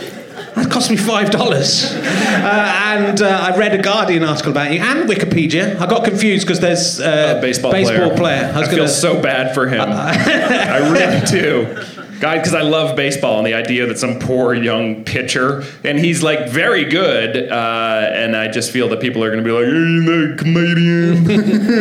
[0.54, 4.80] that cost me five dollars, uh, and uh, I read a Guardian article about you
[4.80, 5.76] and Wikipedia.
[5.80, 8.16] I got confused because there's uh, A baseball, baseball player.
[8.16, 8.52] player.
[8.54, 9.80] I, feel gonna- so bad for him.
[9.90, 11.84] I really do.
[12.20, 16.22] God, because I love baseball and the idea that some poor young pitcher, and he's
[16.22, 19.64] like very good, uh, and I just feel that people are going to be like,
[19.64, 21.28] "Are you the comedian?"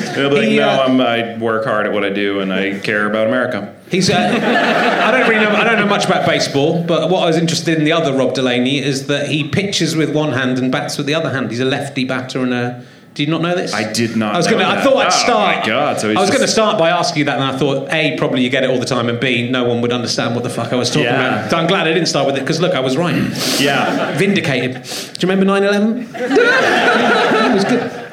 [0.00, 2.40] and I'll be like, He, "No, uh, I'm, I work hard at what I do,
[2.40, 4.10] and I care about America." He's.
[4.10, 5.50] Uh, I don't really know.
[5.54, 8.34] I don't know much about baseball, but what I was interested in the other Rob
[8.34, 11.50] Delaney is that he pitches with one hand and bats with the other hand.
[11.50, 12.84] He's a lefty batter and a.
[13.14, 13.72] Do you not know this?
[13.72, 14.64] I did not I was gonna.
[14.64, 15.60] I thought I'd Oh, start.
[15.60, 17.56] my God, so I was just- going to start by asking you that, and I
[17.56, 20.34] thought a probably you get it all the time, and b no one would understand
[20.34, 21.38] what the fuck I was talking Yeah.
[21.38, 21.50] about.
[21.50, 23.14] So I'm glad I didn't start with it because look, I was right.
[23.58, 24.82] Yeah, Vindicated.
[24.82, 26.08] Do you remember 9/11?
[26.14, 28.05] it was good.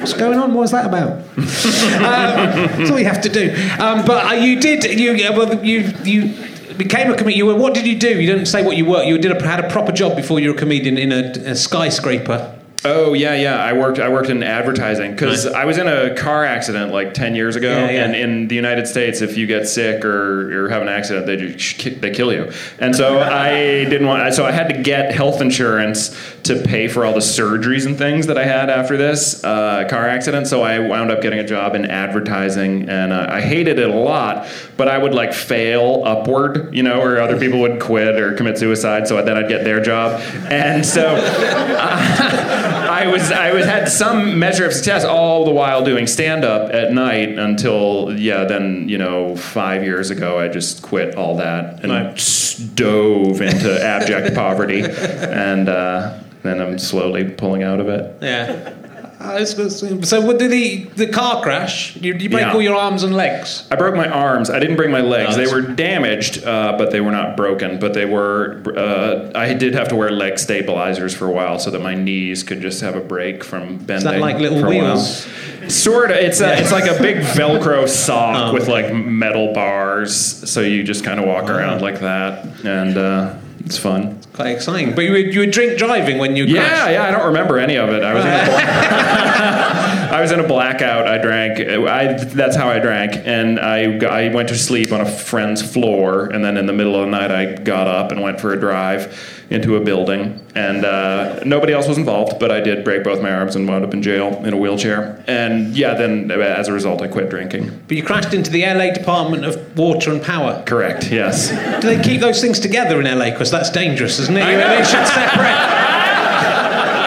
[0.00, 0.54] What's going on?
[0.54, 1.10] What was that about?
[1.36, 3.52] um, that's all you have to do.
[3.78, 4.98] Um, but uh, you did.
[4.98, 6.34] You well, you you
[6.76, 7.36] became a comedian.
[7.36, 7.54] You were.
[7.54, 8.20] What did you do?
[8.20, 9.02] You didn't say what you were.
[9.02, 11.54] You did a, had a proper job before you were a comedian in a, a
[11.54, 12.56] skyscraper.
[12.82, 13.62] Oh yeah, yeah.
[13.62, 13.98] I worked.
[13.98, 17.70] I worked in advertising because I was in a car accident like ten years ago.
[17.70, 18.04] Yeah, yeah.
[18.04, 21.36] And in the United States, if you get sick or, or have an accident, they
[21.36, 22.50] just they kill you.
[22.78, 24.32] And so I didn't want.
[24.32, 28.26] So I had to get health insurance to pay for all the surgeries and things
[28.26, 30.46] that I had after this uh, car accident.
[30.46, 33.94] So I wound up getting a job in advertising, and uh, I hated it a
[33.94, 34.48] lot.
[34.76, 38.58] But I would like fail upward, you know, or other people would quit or commit
[38.58, 39.06] suicide.
[39.06, 41.16] So then I'd get their job, and so.
[43.00, 46.70] I was I was had some measure of success all the while doing stand up
[46.70, 51.82] at night until yeah then you know five years ago I just quit all that
[51.82, 58.16] and just dove into abject poverty and uh, then I'm slowly pulling out of it.
[58.22, 58.74] Yeah.
[59.22, 59.70] It's good.
[60.06, 61.94] so, what did the the car crash?
[61.96, 62.54] You, you break Yeah.
[62.54, 63.68] all your arms and legs.
[63.70, 64.48] I broke my arms.
[64.48, 65.34] I didn't break my legs.
[65.34, 67.78] Oh, they that's- were damaged, uh, but they were not broken.
[67.78, 68.62] But they were.
[68.74, 72.42] Uh, I did have to wear leg stabilizers for a while so that my knees
[72.42, 74.20] could just have a break from bending.
[74.20, 74.94] like little for a while.
[74.94, 75.26] wheels?
[75.68, 76.16] Sort of.
[76.16, 78.54] It's a, it's like a big Velcro sock Oh.
[78.54, 80.16] with like metal bars,
[80.50, 84.02] so you just kind of walk around like that, and uh, it's fun.
[84.18, 84.94] It's quite exciting.
[84.94, 86.92] But you were, you were drink driving when you Yeah, crashed.
[86.92, 87.04] yeah.
[87.04, 88.02] I don't remember any of it.
[88.02, 91.06] I was in a black- I was in a blackout.
[91.06, 91.60] I drank.
[91.60, 96.26] I that's how I drank, and I I went to sleep on a friend's floor,
[96.26, 98.58] and then in the middle of the night I got up and went for a
[98.58, 103.20] drive into a building, and uh, nobody else was involved, but I did break both
[103.20, 105.24] my arms and wound up in jail in a wheelchair.
[105.26, 107.82] And yeah, then as a result, I quit drinking.
[107.88, 110.62] But you crashed into the LA Department of Water and Power.
[110.66, 111.10] Correct.
[111.10, 111.50] Yes.
[111.80, 113.30] Do they keep those things together in LA?
[113.30, 114.42] Because that's dangerous, isn't it?
[114.42, 114.68] I know.
[114.68, 115.86] They should separate.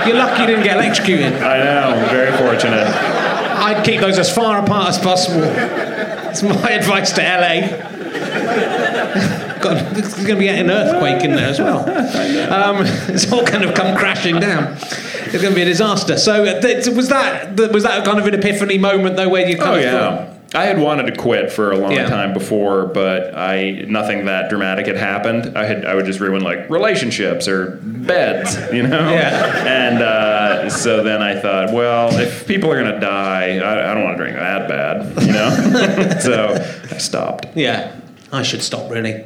[0.07, 1.33] You're lucky you didn't get electrocuted.
[1.41, 2.07] I know.
[2.09, 2.87] Very fortunate.
[2.87, 5.41] I'd keep those as far apart as possible.
[5.41, 7.67] That's my advice to LA.
[9.63, 11.83] God, there's going to be an earthquake in there as well.
[12.53, 12.77] Um,
[13.09, 14.73] it's all going to come crashing down.
[14.73, 16.17] It's going to be a disaster.
[16.17, 19.57] So, uh, th- was that was that kind of an epiphany moment though, where you
[19.57, 20.32] kind Oh of yeah.
[20.55, 22.07] I had wanted to quit for a long Yeah.
[22.07, 25.57] time before, but I nothing that dramatic had happened.
[25.57, 29.09] I had I would just ruin like relationships or beds, you know.
[29.11, 29.65] Yeah.
[29.65, 34.03] And uh, so then I thought, well, if people are gonna die, I, I don't
[34.03, 36.19] want to drink that bad, you know.
[36.19, 36.55] so
[36.93, 37.47] I stopped.
[37.55, 37.95] yeah,
[38.31, 39.25] I should stop really.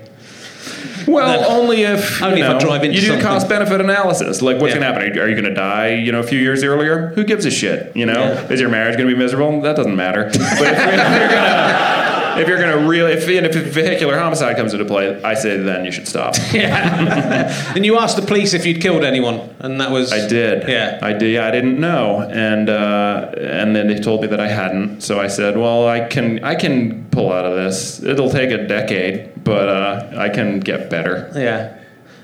[1.08, 3.26] Well, only if Only you if I know, drive into you do something.
[3.26, 4.42] cost benefit analysis.
[4.42, 4.80] Like, what's Yeah.
[4.82, 5.20] gonna happen?
[5.20, 5.90] Are you, you gonna die?
[5.96, 7.12] You know, a few years earlier?
[7.16, 7.92] Who gives a shit?
[7.96, 8.54] You know, Yeah.
[8.54, 9.62] is your marriage gonna be miserable?
[9.62, 10.26] That doesn't matter.
[10.26, 12.07] But if you're, if you're gonna,
[12.40, 15.86] if you're gonna really, if, and if vehicular homicide comes into play, I say then
[15.86, 16.36] you should stop.
[16.54, 17.74] Yeah.
[17.76, 20.68] and you asked the police if you'd killed anyone, and that was I did.
[20.68, 21.00] Yeah.
[21.02, 21.34] I did.
[21.34, 25.02] Yeah, I didn't know, and uh, and then they told me that I hadn't.
[25.02, 28.02] So I said, well, I can I can pull out of this.
[28.02, 31.32] It'll take a decade, but uh, I can get better.
[31.36, 31.78] Yeah.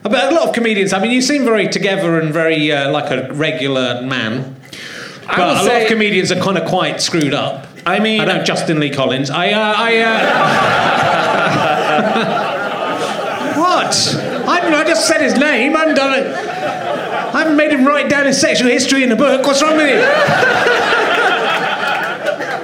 [0.03, 0.93] But a lot of comedians.
[0.93, 4.55] I mean, you seem very together and very uh, like a regular man.
[5.25, 7.67] But a lot of comedians are kind of quite screwed up.
[7.85, 9.29] I mean, I don't Justin Lee Collins.
[9.29, 10.19] I, uh, I, uh...
[13.59, 14.15] what?
[14.47, 15.75] I, I just said his name.
[15.75, 16.27] I haven't done it.
[16.27, 19.45] I haven't made him write down his sexual history in a book.
[19.45, 19.99] What's wrong with you?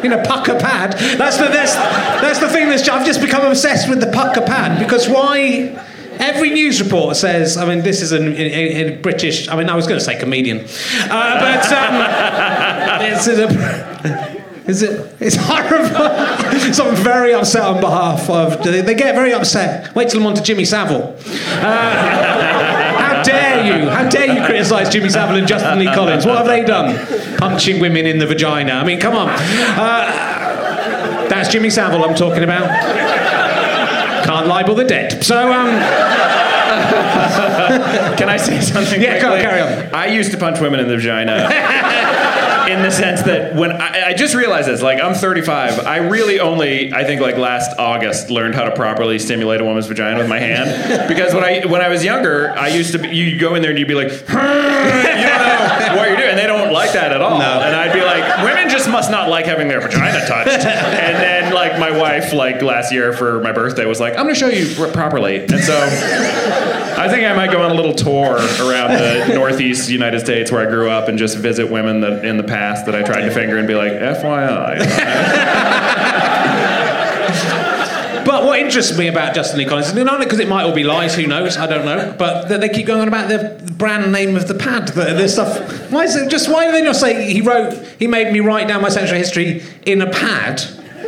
[0.04, 0.94] in a Pukka Pad.
[1.18, 2.70] That's the that's, that's the thing.
[2.70, 5.86] That's I've just become obsessed with the Pukka Pad because why?
[6.20, 7.56] Every news report says.
[7.56, 9.48] I mean, this is a British.
[9.48, 10.60] I mean, I was going to say comedian,
[11.10, 14.29] uh, but um, this is a.
[14.70, 15.16] Is it?
[15.20, 16.74] It's horrible.
[16.74, 18.64] so I'm very upset on behalf of.
[18.64, 19.94] They, they get very upset.
[19.96, 21.16] Wait till I'm on to Jimmy Savile.
[21.18, 23.90] Uh, how dare you?
[23.90, 26.24] How dare you criticise Jimmy Savile and Justin Lee Collins?
[26.26, 26.96] What have they done?
[27.38, 28.74] Punching women in the vagina.
[28.74, 29.30] I mean, come on.
[29.30, 30.06] Uh,
[31.30, 32.68] that's Jimmy Savile I'm talking about.
[34.26, 35.24] Can't libel the dead.
[35.24, 35.70] So, um,
[38.18, 39.02] Can I say something?
[39.02, 39.42] Yeah, go- quickly?
[39.50, 39.96] carry on.
[39.96, 41.48] I used to punch women in the vagina.
[42.70, 46.40] in the sense that when I, I just realized this, like I'm 35, I really
[46.40, 50.30] only, I think like last August, learned how to properly stimulate a woman's vagina with
[50.30, 51.08] my hand.
[51.08, 53.72] Because when I when I was younger, I used to, be, you'd go in there
[53.72, 57.12] and you'd be like, you don't know what you're doing, and they don't like that
[57.12, 57.40] at all.
[57.40, 57.62] No.
[57.62, 60.66] And I'd be like, women just must not like having their vagina touched.
[60.66, 64.36] and then like my wife, like last year for my birthday, was like, I'm gonna
[64.36, 65.46] show you properly.
[65.46, 66.79] And so.
[67.00, 70.68] I think I might go on a little tour around the Northeast United States where
[70.68, 73.32] I grew up and just visit women that in the past that I tried to
[73.32, 74.80] finger and be like, FYI.
[78.26, 80.84] But what interests me about Justin Lee Collins, is not because it might all be
[80.84, 84.12] lies, who knows, I don't know, but that they keep going on about the brand
[84.12, 85.92] name of the pad, the, the stuff.
[85.92, 86.48] Why is it just?
[86.48, 87.74] Why do they not say he wrote?
[87.98, 90.62] He made me write down my sexual history in a pad.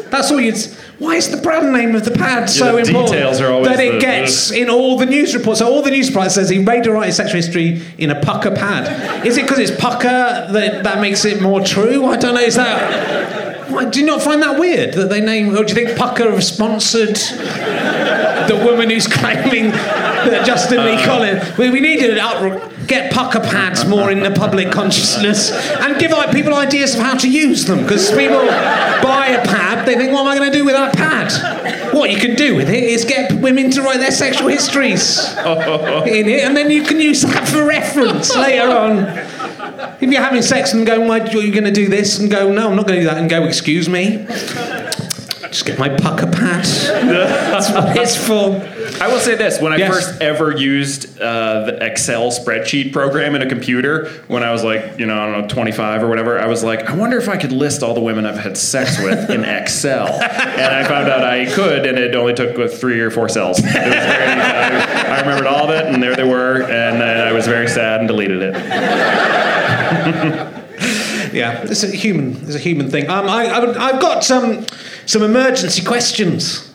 [0.09, 0.55] That's all you'd.
[1.01, 3.79] Why is the brand name of the pad so the important details are always that
[3.79, 5.57] it the- gets in all the news reports?
[5.57, 8.55] So all the news reports says he made to write sexual history in a Pukka
[8.55, 9.25] Pad.
[9.25, 12.05] Is it because it's Pukka that that makes it more true?
[12.05, 12.41] I don't know.
[12.41, 13.71] Is that?
[13.71, 15.55] Why, do you not find that weird that they name?
[15.57, 19.71] Or do you think Pukka have sponsored the woman who's claiming
[20.29, 21.57] that Justin Lee uh, Collins?
[21.57, 22.13] We, we need to
[22.87, 27.17] get Pukka Pads more in the public consciousness and give like, people ideas of how
[27.17, 30.57] to use them because people buy a pad, they think, what am I going to
[30.57, 31.93] do with that pad?
[31.93, 36.27] What you can do with it is get women to write their sexual histories in
[36.27, 38.97] it, and then you can use that for reference later on.
[40.01, 42.19] If you're having sex and going, why are you going to do this?
[42.19, 43.17] And go, no, I'm not going to do that.
[43.17, 44.25] And go, excuse me.
[45.51, 46.63] Just get my Pukka Pad.
[46.63, 48.51] That's what it's for.
[49.01, 49.91] I will say this: when I Yes.
[49.93, 54.99] first ever used uh, the Excel spreadsheet program in a computer, when I was like,
[54.99, 57.35] you know, I don't know, 25 or whatever, I was like, I wonder if I
[57.37, 61.23] could list all the women I've had sex with in Excel, and I found out
[61.23, 63.57] I could, and it only took uh, three or four cells.
[63.57, 67.27] It was very, I, I remembered all of it, and there they were, and then
[67.27, 68.55] I was very sad and deleted it.
[71.33, 72.35] Yeah, it's a human.
[72.43, 73.09] It's a human thing.
[73.09, 74.65] Um, I, I, I've got some
[75.05, 76.69] some emergency questions.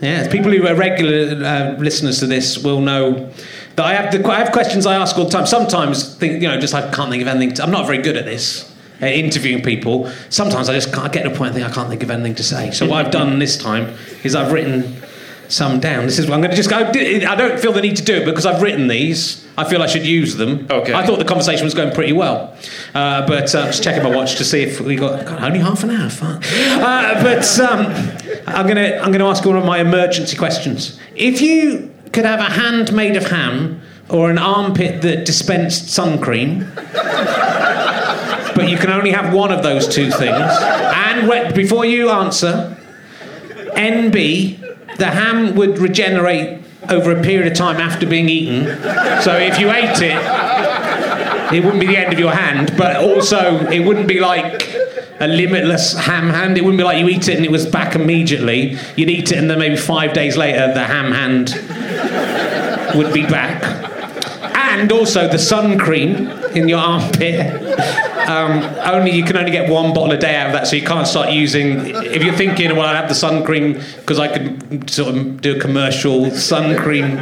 [0.00, 3.30] Yeah, people who are regular uh, listeners to this will know
[3.74, 5.46] that I have the, I have questions I ask all the time.
[5.46, 7.54] Sometimes think you know just I can't think of anything.
[7.54, 8.72] To, I'm not very good at this.
[9.00, 11.52] Uh, interviewing people, sometimes I just can't get to a point.
[11.52, 12.72] I think I can't think of anything to say.
[12.72, 15.00] So what I've done this time is I've written
[15.48, 16.04] some down.
[16.04, 16.76] This is what I'm going to just go.
[16.78, 19.46] I don't feel the need to do it because I've written these.
[19.56, 20.66] I feel I should use them.
[20.70, 20.94] Okay.
[20.94, 22.56] I thought the conversation was going pretty well,
[22.94, 25.82] uh, but uh, just checking my watch to see if we got God, only half
[25.82, 26.08] an hour.
[26.08, 26.44] Fuck.
[26.46, 27.86] Uh, but um,
[28.46, 30.98] I'm gonna I'm gonna ask one of my emergency questions.
[31.16, 36.20] If you could have a hand made of ham or an armpit that dispensed sun
[36.20, 36.70] cream,
[38.54, 42.76] but you can only have one of those two things, and wait, before you answer,
[43.74, 44.67] NB,
[44.98, 48.64] the ham would regenerate over a period of time after being eaten.
[49.22, 53.66] So if you ate it, it wouldn't be the end of your hand, but also
[53.68, 54.74] it wouldn't be like
[55.20, 56.56] a limitless ham hand.
[56.56, 58.78] It wouldn't be like you eat it and it was back immediately.
[58.96, 61.54] You'd eat it and then maybe five days later the ham hand
[62.96, 63.62] would be back.
[64.68, 67.40] And also the sun cream in your armpit.
[68.28, 70.86] Um, only you can only get one bottle a day out of that, so you
[70.86, 71.86] can't start using.
[71.86, 75.56] If you're thinking, well, I have the sun cream because I could sort of do
[75.56, 77.16] a commercial sun cream.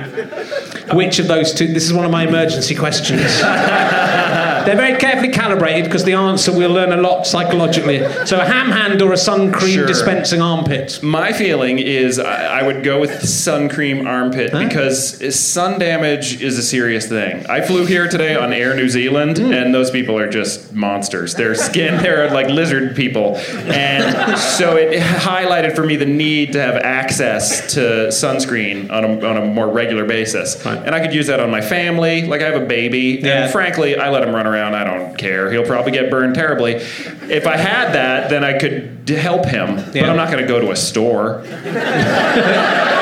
[0.92, 1.68] Which of those two?
[1.68, 3.40] This is one of my emergency questions.
[4.66, 7.98] They're very carefully calibrated because the answer we'll learn a lot psychologically.
[8.26, 9.87] So a ham hand or a sun cream Sure.
[9.87, 11.00] dispensing armpit.
[11.02, 16.59] My feeling is I, I would go with sun cream armpit because sun damage is
[16.59, 17.46] a serious thing.
[17.46, 19.52] I flew here today on Air New Zealand, hmm.
[19.52, 21.35] and those people are just monsters.
[21.35, 23.37] Their skin, they're like lizard people.
[23.37, 29.26] And so it highlighted for me the need to have access to sunscreen on a,
[29.26, 30.64] on a more regular basis.
[30.64, 30.79] Right.
[30.79, 32.26] And I could use that on my family.
[32.26, 33.44] Like I have a baby, Yeah.
[33.44, 34.56] and frankly, I let him run around.
[34.75, 35.51] I don't care.
[35.51, 36.75] He'll probably get burned terribly.
[36.75, 39.77] If I had that, then I could help him.
[39.77, 41.45] But I'm not going to go to a store.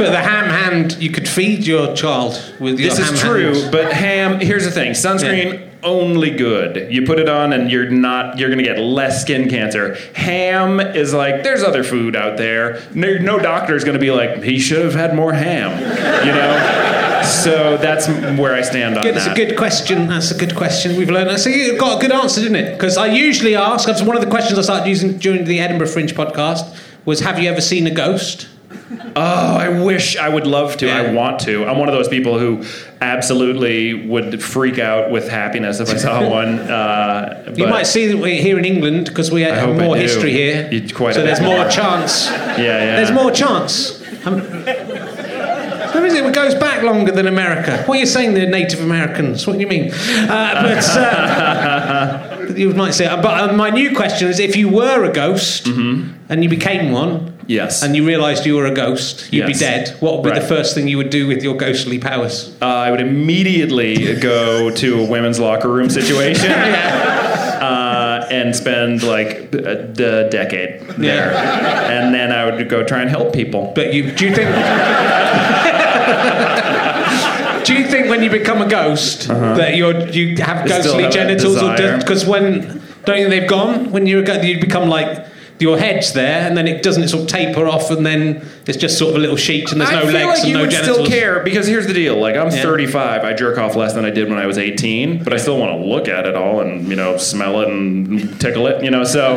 [0.00, 3.52] But the ham hand, you could feed your child with your This ham is true,
[3.52, 3.70] hand.
[3.70, 4.40] but ham.
[4.40, 6.90] Here's the thing: sunscreen only good.
[6.90, 8.38] You put it on, and you're not.
[8.38, 9.96] You're going to get less skin cancer.
[10.14, 12.82] Ham is like there's other food out there.
[12.94, 15.78] No, no doctor is going to be like he should have had more ham.
[16.26, 16.99] You know.
[17.30, 18.06] So that's
[18.38, 20.08] where I stand on Good, That's a good question.
[20.08, 20.96] That's a good question.
[20.96, 21.38] We've learned.
[21.40, 22.72] So you got a good answer, didn't it?
[22.72, 23.86] Because I usually ask.
[23.86, 26.76] That's one of the questions I started using during the Edinburgh Fringe podcast.
[27.04, 28.48] Was Have you ever seen a ghost?
[29.16, 30.90] Oh, I wish I would love to.
[30.90, 31.64] I want to.
[31.66, 32.64] I'm one of those people who
[33.00, 36.58] absolutely would freak out with happiness if I saw one.
[36.60, 40.70] Uh, You might see that we're here in England because we have more history here.
[40.88, 41.68] So there's more more.
[41.68, 42.28] chance.
[42.60, 42.96] Yeah, yeah.
[42.96, 44.00] There's more chance.
[44.26, 44.42] Um,
[45.94, 46.24] where is it?
[46.24, 47.82] It goes back longer than America.
[47.86, 49.46] What are you saying, the Native Americans?
[49.46, 49.90] What do you mean?
[49.92, 53.06] Uh, but uh, you might say.
[53.06, 57.36] But uh, my new question is: If you were a ghost and you became one,
[57.40, 57.56] Mm-hmm.
[57.56, 57.82] Yes.
[57.82, 59.96] and you realised you were a ghost, you'd be dead.
[59.98, 62.56] What would be the first thing you would do with your ghostly powers?
[62.62, 66.52] Uh, I would immediately go to a women's locker room situation
[68.30, 69.90] and spend like a,
[70.24, 73.72] a decade there, and then I would go try and help people.
[73.74, 74.50] But you, do you think?
[77.64, 80.68] do you think when you become a ghost that you're you have Uh-huh.
[80.68, 84.44] Ghostly have genitals, or because when don't you think they've gone when you're a ghost,
[84.44, 85.26] you become like
[85.60, 88.78] your head's there, and then it doesn't it sort of taper off, and then it's
[88.78, 90.54] just sort of a little sheet, and there's I no feel legs like and you
[90.54, 90.96] no would genitals.
[90.98, 92.62] still care because here's the deal: like I'm Yeah.
[92.62, 95.58] 35, I jerk off less than I did when I was 18, but I still
[95.58, 98.90] want to look at it all and you know smell it and tickle it, you
[98.90, 99.04] know.
[99.04, 99.36] So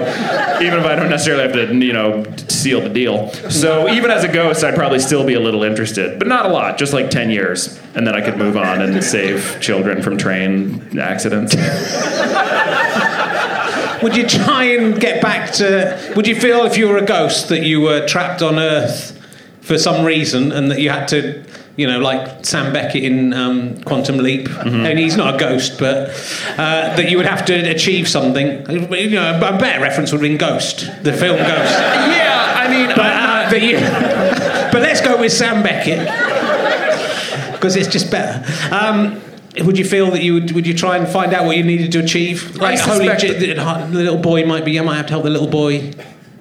[0.61, 3.29] even if I don't necessarily have to, you know, seal the deal.
[3.49, 6.49] So even as a ghost, I'd probably still be a little interested, but not a
[6.49, 10.17] lot, just like 10 years, and then I could move on and save children from
[10.17, 11.55] train accidents.
[14.03, 16.13] Would you try and get back to?
[16.15, 19.17] Would you feel if you were a ghost that you were trapped on Earth
[19.61, 21.43] for some reason, and that you had to?
[21.75, 24.85] You know, like Sam Beckett in um, Quantum Leap, Mm-hmm.
[24.85, 26.09] and he's not a ghost, but
[26.55, 28.47] uh, that you would have to achieve something.
[28.69, 31.49] You know, a better reference would have been Ghost, the film Ghost.
[31.49, 33.77] yeah, I mean, But, uh, that you,
[34.71, 36.05] but let's go with Sam Beckett
[37.53, 38.43] because it's just better.
[38.71, 39.19] Um,
[39.61, 40.51] would you feel that you would?
[40.51, 42.55] Would you try and find out what you needed to achieve?
[42.55, 44.79] Like Holy, suspect J- the, the little boy might be.
[44.79, 45.91] I might have to help the little boy.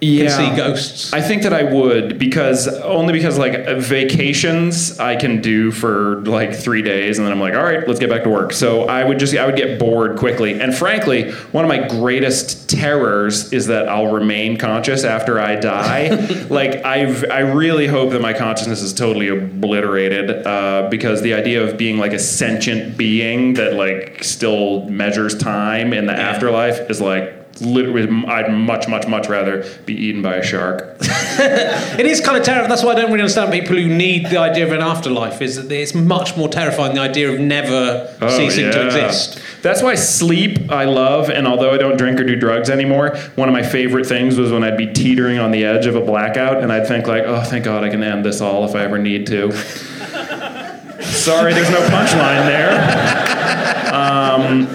[0.03, 1.13] Can see ghosts.
[1.13, 6.55] I think that I would because only because like vacations I can do for like
[6.55, 8.53] three days and then I'm like, all right, let's get back to work.
[8.53, 10.59] So I would just I would get bored quickly.
[10.59, 16.09] And frankly, one of my greatest terrors is that I'll remain conscious after I die.
[16.49, 21.63] like I've I really hope that my consciousness is totally obliterated uh, because the idea
[21.63, 27.01] of being like a sentient being that like still measures time in the afterlife is
[27.01, 27.42] like.
[27.61, 30.97] Literally, I'd much, much, much rather be eaten by a shark.
[31.35, 32.69] It is kind of terrifying.
[32.69, 35.41] That's why I don't really understand people who need the idea of an afterlife.
[35.41, 39.39] Is that it's much more terrifying the idea of never oh, ceasing to Oh, exist.
[39.63, 43.47] That's why sleep I love, and although I don't drink or do drugs anymore, one
[43.49, 46.61] of my favorite things was when I'd be teetering on the edge of a blackout,
[46.61, 48.99] and I'd think like, "Oh, thank God I can end this all if I ever
[48.99, 49.51] need to."
[51.23, 52.73] Sorry, there's no punchline there.
[53.93, 54.67] Um,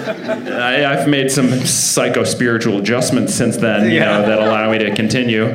[0.51, 4.05] I, I've made some psycho spiritual adjustments since then, you Yeah.
[4.05, 5.45] know, that allow me to continue.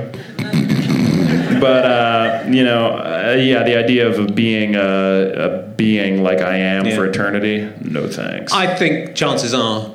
[1.60, 6.56] But uh, you know, uh, yeah, the idea of being a, a being like I
[6.58, 6.94] am Yeah.
[6.96, 8.52] for eternity, no thanks.
[8.52, 9.90] I think chances are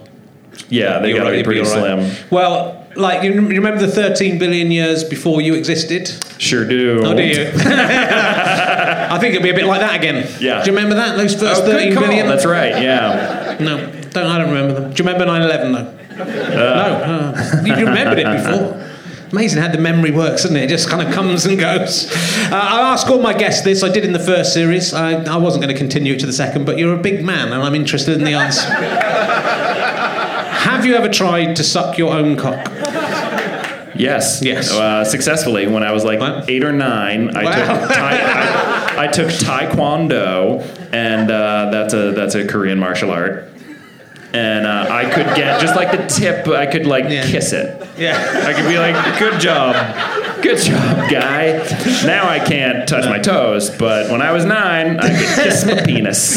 [0.69, 1.99] yeah, they gotta right, be pretty you're right.
[2.09, 2.27] slim.
[2.29, 6.10] Well, like you remember the 13 billion years before you existed?
[6.39, 7.02] Sure do.
[7.04, 7.52] Oh, do you?
[7.56, 10.28] I think it'll be a bit like that again.
[10.39, 10.63] Yeah.
[10.63, 11.15] Do you remember that?
[11.17, 12.04] Those first Oh, good call.
[12.04, 12.28] billion?
[12.28, 12.82] That's right.
[12.82, 13.58] Yeah.
[13.60, 13.78] No,
[14.12, 14.93] don't, I don't remember them.
[14.93, 15.95] Do you remember 9 11 though?
[16.17, 16.23] no.
[17.36, 18.86] Uh, you remembered it before.
[19.32, 20.63] Amazing how the memory works, isn't it?
[20.63, 22.08] It just kind of comes and goes.
[22.52, 23.84] Uh, I ask all my guests this.
[23.84, 24.91] I did in the first series.
[24.93, 27.54] I, I wasn't going to continue it to the second, but you're a big man,
[27.54, 28.67] and I'm interested in the answer.
[30.60, 32.67] Have you ever tried to suck your own cock?
[34.00, 34.41] Yes.
[34.41, 34.72] Yes.
[34.72, 36.50] Uh, successfully, when I was like What?
[36.50, 37.52] eight or nine, I Wow.
[37.52, 40.62] took I, I took taekwondo,
[40.93, 43.45] and uh, that's a that's a Korean martial art.
[44.32, 46.47] and uh, I could get just like the tip.
[46.47, 47.26] I could like Yeah.
[47.26, 47.68] kiss it.
[47.97, 48.16] Yeah.
[48.47, 49.74] I could be like, "Good job,
[50.43, 51.58] good job, guy."
[52.06, 55.82] Now I can't touch my toes, but when I was nine, I could kiss my
[55.89, 56.36] penis.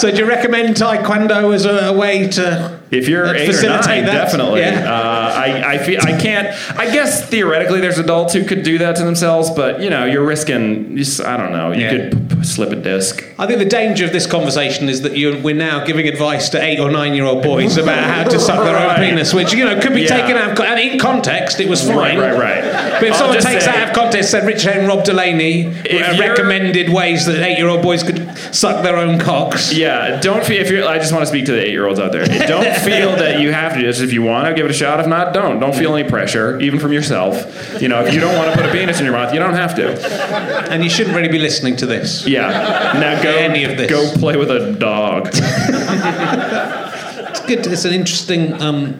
[0.00, 3.68] So do you recommend Taekwondo as a, a way to If you're Uh, eight or
[3.68, 4.12] nine, that?
[4.12, 4.60] definitely.
[4.60, 4.88] Yeah.
[4.88, 6.48] Uh, I, I feel I can't.
[6.78, 10.24] I guess theoretically, there's adults who could do that to themselves, but you know, you're
[10.24, 10.96] risking.
[11.24, 11.72] I don't know.
[11.72, 11.90] You Yeah.
[11.90, 13.24] could p- p- slip a disc.
[13.38, 16.62] I think the danger of this conversation is that you're, we're now giving advice to
[16.62, 19.64] eight or nine year old boys about how to suck their own penis, which you
[19.64, 20.16] know could be Yeah.
[20.20, 21.58] taken out of and in context.
[21.60, 22.62] It was fine, Right, right, right.
[23.00, 25.74] But if I'll someone takes say- that out of context, said Richard and Rob Delaney
[26.18, 29.72] recommended ways that eight year old boys could suck their own cocks.
[29.72, 30.86] Yeah, don't feel if you're.
[30.86, 32.24] I just want to speak to the eight-year-olds out there.
[32.46, 33.80] Don't feel that you have to.
[33.80, 35.00] Just if you want to give it a shot.
[35.00, 35.60] If not, don't.
[35.60, 37.36] Don't feel any pressure, even from yourself.
[37.80, 39.54] You know, if you don't want to put a penis in your mouth, you don't
[39.54, 40.70] have to.
[40.70, 42.26] And you shouldn't really be listening to this.
[42.26, 42.48] Yeah.
[42.94, 43.30] Now go.
[43.30, 43.90] Any of this.
[43.90, 45.28] Go play with a dog.
[47.28, 47.66] It's good.
[47.66, 48.98] It's an interesting um,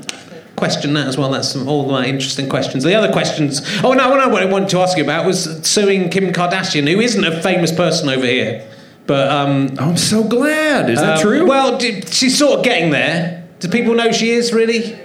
[0.57, 1.31] question that as well.
[1.31, 2.85] That's some, all my interesting questions.
[2.85, 3.61] The other questions.
[3.83, 4.29] Oh no, no.
[4.29, 7.73] What I wanted to ask you about was suing Kim Kardashian, who isn't a famous
[7.73, 8.69] person over here,
[9.07, 10.91] but um, Oh, I'm so glad.
[10.91, 11.47] Is that um, true?
[11.47, 13.36] Well, she's sort of getting there.
[13.59, 14.99] Do people know she is really?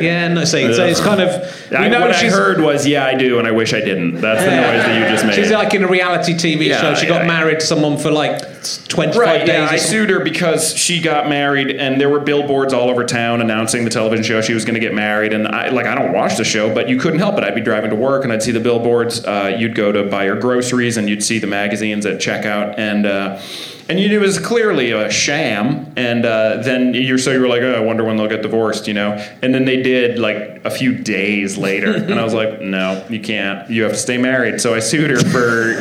[0.00, 0.44] Yeah, no.
[0.44, 1.72] See, so it's kind of.
[1.72, 4.20] I, know what I heard was, yeah, I do, and I wish I didn't.
[4.20, 5.34] That's the noise that you just made.
[5.34, 6.94] She's like in a reality TV Yeah, show.
[6.94, 7.26] She got yeah, yeah.
[7.26, 9.48] married to someone for like 25 Right, days.
[9.48, 13.40] yeah, I sued her because she got married, and there were billboards all over town
[13.40, 15.32] announcing the television show she was going to get married.
[15.32, 17.44] And I, like, I don't watch the show, but you couldn't help it.
[17.44, 19.24] I'd be driving to work, and I'd see the billboards.
[19.24, 23.06] Uh, you'd go to buy your groceries, and you'd see the magazines at checkout, and
[23.06, 23.40] uh,
[23.88, 25.92] and you knew it was clearly a sham.
[25.96, 28.86] And uh, then you're so you were like, oh, I wonder when they'll get divorced,
[28.86, 29.12] you know?
[29.42, 33.20] And then they did like a few days later, and I was like, no, you
[33.20, 33.70] can't.
[33.70, 34.60] You have to stay married.
[34.60, 35.74] So I sued her for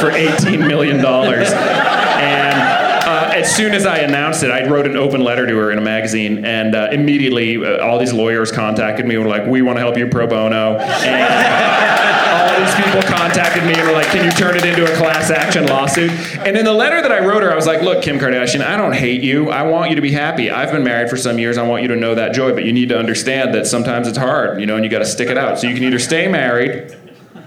[0.00, 2.73] for eighteen million dollars, and
[3.34, 5.82] as soon as I announced it, I wrote an open letter to her in a
[5.82, 9.76] magazine, and uh, immediately uh, all these lawyers contacted me and were like, "We want
[9.76, 14.24] to help you pro bono." And all these people contacted me and were like, "Can
[14.24, 17.42] you turn it into a class action lawsuit?" And in the letter that I wrote
[17.42, 19.50] her, I was like, "Look, Kim Kardashian, I don't hate you.
[19.50, 20.50] I want you to be happy.
[20.50, 21.58] I've been married for some years.
[21.58, 24.18] I want you to know that joy, but you need to understand that sometimes it's
[24.18, 25.58] hard, you know, and you got to stick it out.
[25.58, 26.94] So you can either stay married."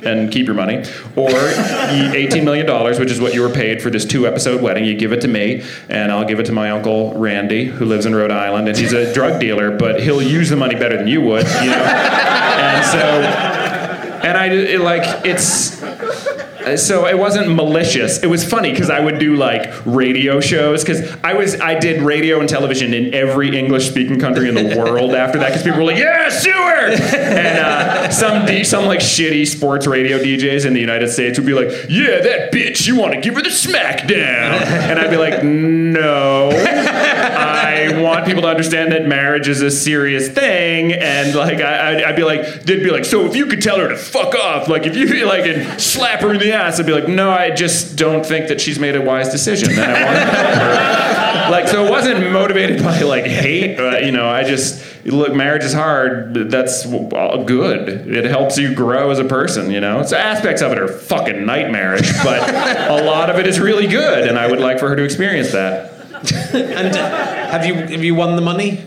[0.04, 0.78] And keep your money,
[1.16, 2.68] or $18 million,
[3.00, 4.86] which is what you were paid for this two episode wedding.
[4.86, 8.06] You give it to me, and I'll give it to my uncle Randy, who lives
[8.06, 11.08] in Rhode Island, and he's a drug dealer, but he'll use the money better than
[11.08, 11.84] you would, you know?
[11.84, 12.98] and so,
[14.28, 15.82] and I, it, like, it's,
[16.76, 18.22] so it wasn't malicious.
[18.24, 22.02] It was funny because I would do like radio shows because I was I did
[22.02, 25.80] radio and television in every English speaking country in the world after that because people
[25.80, 30.74] were like, yeah, sewer, and uh, some D, some like shitty sports radio DJs in
[30.74, 33.50] the United States would be like, yeah, that bitch, you want to give her the
[33.50, 36.50] smackdown, and I'd be like, no,
[37.78, 42.04] I want people to understand that marriage is a serious thing, and like I, I'd,
[42.04, 44.68] I'd be like, they'd be like, so if you could tell her to fuck off,
[44.68, 47.52] like if you like and slap her in the ass, I'd be like, no, I
[47.52, 51.52] just don't think that she's made a wise decision, I want to help her.
[51.52, 54.28] Like so, it wasn't motivated by like hate, uh, you know.
[54.28, 56.34] I just look, marriage is hard.
[56.34, 57.90] but That's good.
[58.08, 60.04] It helps you grow as a person, you know.
[60.04, 62.50] So aspects of it are fucking nightmarish, but
[62.90, 65.52] a lot of it is really good, and I would like for her to experience
[65.52, 65.94] that.
[66.54, 68.82] And have you have you won the money?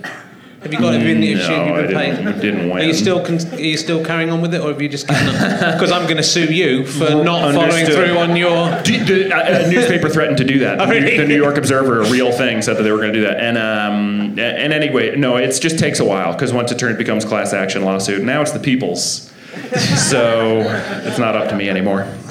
[0.63, 0.93] Have you got?
[0.93, 2.17] Have you been, No, have you I been paid?
[2.17, 2.83] didn't- didn't win.
[2.83, 5.09] Are you still con- are you still carrying on with it, or have you just
[5.09, 5.73] given up?
[5.75, 7.95] Because I'm going to sue you for not following Understood.
[8.09, 8.83] through on your.
[8.83, 10.77] D- the, a newspaper threatened to do that.
[10.79, 11.17] The, Oh, really?
[11.17, 13.39] the New York Observer, a real thing, said that they were going to do that.
[13.41, 16.99] And um, a- and anyway, no, it just takes a while because once it turns
[16.99, 19.33] becomes class action lawsuit, now it's the people's.
[20.11, 20.61] So
[21.07, 22.07] it's not up to me anymore.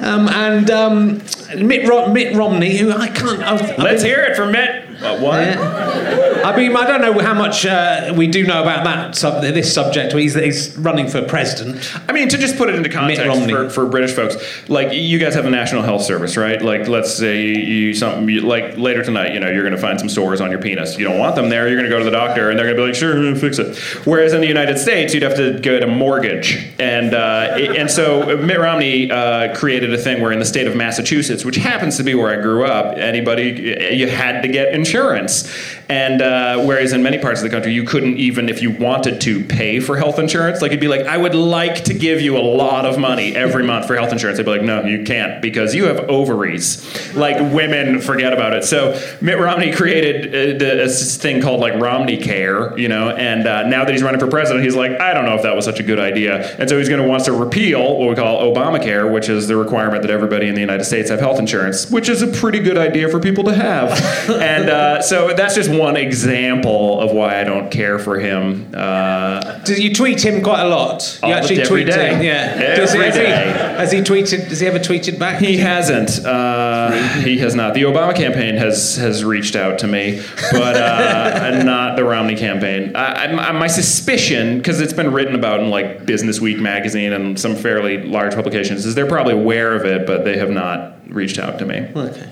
[0.00, 1.20] Um, and um,
[1.56, 3.42] Mitt, Ro- Mitt Romney, who I can't.
[3.42, 4.84] I've, I've Let's been- hear it from Mitt.
[5.02, 5.40] Uh, what?
[5.40, 6.27] Yeah.
[6.48, 9.72] I mean, I don't know how much uh, we do know about that sub- this
[9.72, 10.12] subject.
[10.12, 11.88] He's, he's running for president.
[12.08, 13.20] I mean, to just put it into context
[13.50, 14.36] for, for British folks,
[14.68, 16.60] like you guys have a National Health Service, right?
[16.60, 19.98] Like, let's say you something you, like later tonight, you know, you're going to find
[19.98, 20.98] some sores on your penis.
[20.98, 21.68] You don't want them there.
[21.68, 23.58] You're going to go to the doctor, and they're going to be like, "Sure, fix
[23.58, 23.76] it."
[24.06, 27.90] Whereas in the United States, you'd have to get a mortgage, and uh, it- and
[27.90, 31.96] so Mitt Romney uh, created a thing where in the state of Massachusetts, which happens
[31.98, 35.52] to be where I grew up, anybody you had to get insurance,
[35.88, 39.20] and uh, whereas in many parts of the country, you couldn't even, if you wanted
[39.22, 40.62] to, pay for health insurance.
[40.62, 43.64] Like, you'd be like, I would like to give you a lot of money every
[43.64, 44.36] month for health insurance.
[44.36, 46.68] They'd be like, no, you can't because you have ovaries.
[47.16, 48.64] Like, women forget about it.
[48.64, 53.46] So, Mitt Romney created uh, the, this thing called like Romney Care, you know, and
[53.46, 55.64] uh, now that he's running for president, he's like, I don't know if that was
[55.64, 56.56] such a good idea.
[56.58, 59.56] And so he's going to wants to repeal what we call Obamacare, which is the
[59.56, 62.76] requirement that everybody in the United States have health insurance, which is a pretty good
[62.76, 63.90] idea for people to have.
[64.30, 68.70] and uh, so that's just one example of why I don't care for him.
[68.74, 71.18] Uh, Do you tweet him quite a lot?
[71.22, 72.14] You Almost every day.
[72.14, 72.54] him, yeah.
[72.56, 74.44] Every Does he, has, he, has he tweeted?
[74.48, 75.40] Has he ever tweeted back?
[75.40, 76.24] He hasn't.
[76.24, 76.90] Uh,
[77.20, 77.74] he has not.
[77.74, 82.94] The Obama campaign has has reached out to me, but uh, not the Romney campaign.
[82.96, 87.38] I, I, my suspicion, because it's been written about in like Business Week magazine and
[87.38, 91.38] some fairly large publications, is they're probably aware of it, but they have not reached
[91.38, 91.88] out to me.
[91.94, 92.28] Okay.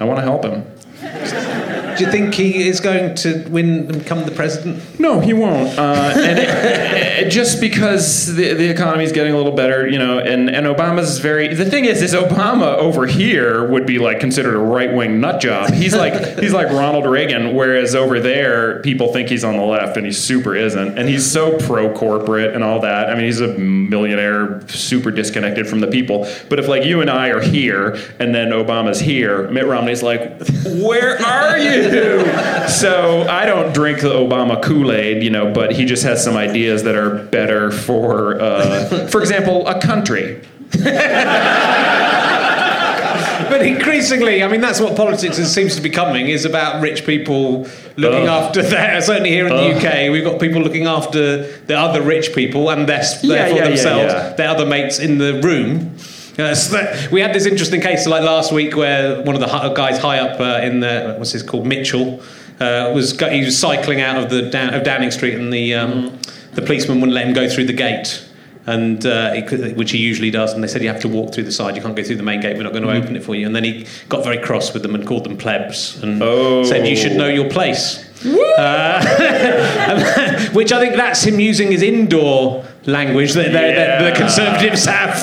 [0.00, 0.64] I want to help him.
[1.96, 4.98] Do you think he is going to win and become the president?
[4.98, 5.78] No, he won't.
[5.78, 10.18] Uh, and it, just because the, the economy is getting a little better, you know,
[10.18, 11.54] and, and Obama's very.
[11.54, 15.40] The thing is, is Obama over here would be like considered a right wing nut
[15.40, 15.72] job.
[15.72, 19.96] He's like he's like Ronald Reagan, whereas over there people think he's on the left
[19.96, 23.10] and he super isn't, and he's so pro corporate and all that.
[23.10, 26.28] I mean, he's a millionaire, super disconnected from the people.
[26.48, 30.38] But if like you and I are here and then Obama's here, Mitt Romney's like,
[30.64, 31.83] where are you?
[32.68, 36.36] So I don't drink the Obama Kool Aid, you know, but he just has some
[36.36, 40.42] ideas that are better for, uh, for example, a country.
[43.48, 47.04] But increasingly, I mean, that's what politics is, seems to be coming is about rich
[47.04, 47.66] people
[47.96, 48.44] looking Ugh.
[48.44, 49.00] after their.
[49.00, 52.88] Certainly here in the UK, we've got people looking after the other rich people and
[52.88, 54.32] their, Yeah, therefore yeah, themselves, yeah.
[54.34, 55.96] their other mates in the room.
[56.38, 56.54] Uh,
[57.12, 60.40] we had this interesting case like last week where one of the guys high up
[60.40, 62.20] uh, in the what's his called Mitchell
[62.60, 66.18] uh, was he was cycling out of the down, of Downing Street and the um,
[66.54, 68.26] the policeman wouldn't let him go through the gate.
[68.66, 71.34] And uh, he could, which he usually does, and they said you have to walk
[71.34, 71.76] through the side.
[71.76, 72.56] You can't go through the main gate.
[72.56, 73.46] We're not going to open it for you.
[73.46, 76.64] And then he got very cross with them and called them plebs and Oh.
[76.64, 78.02] said you should know your place.
[78.24, 79.04] Uh,
[80.54, 85.14] which I think that's him using his indoor language that, that- that the Conservatives have.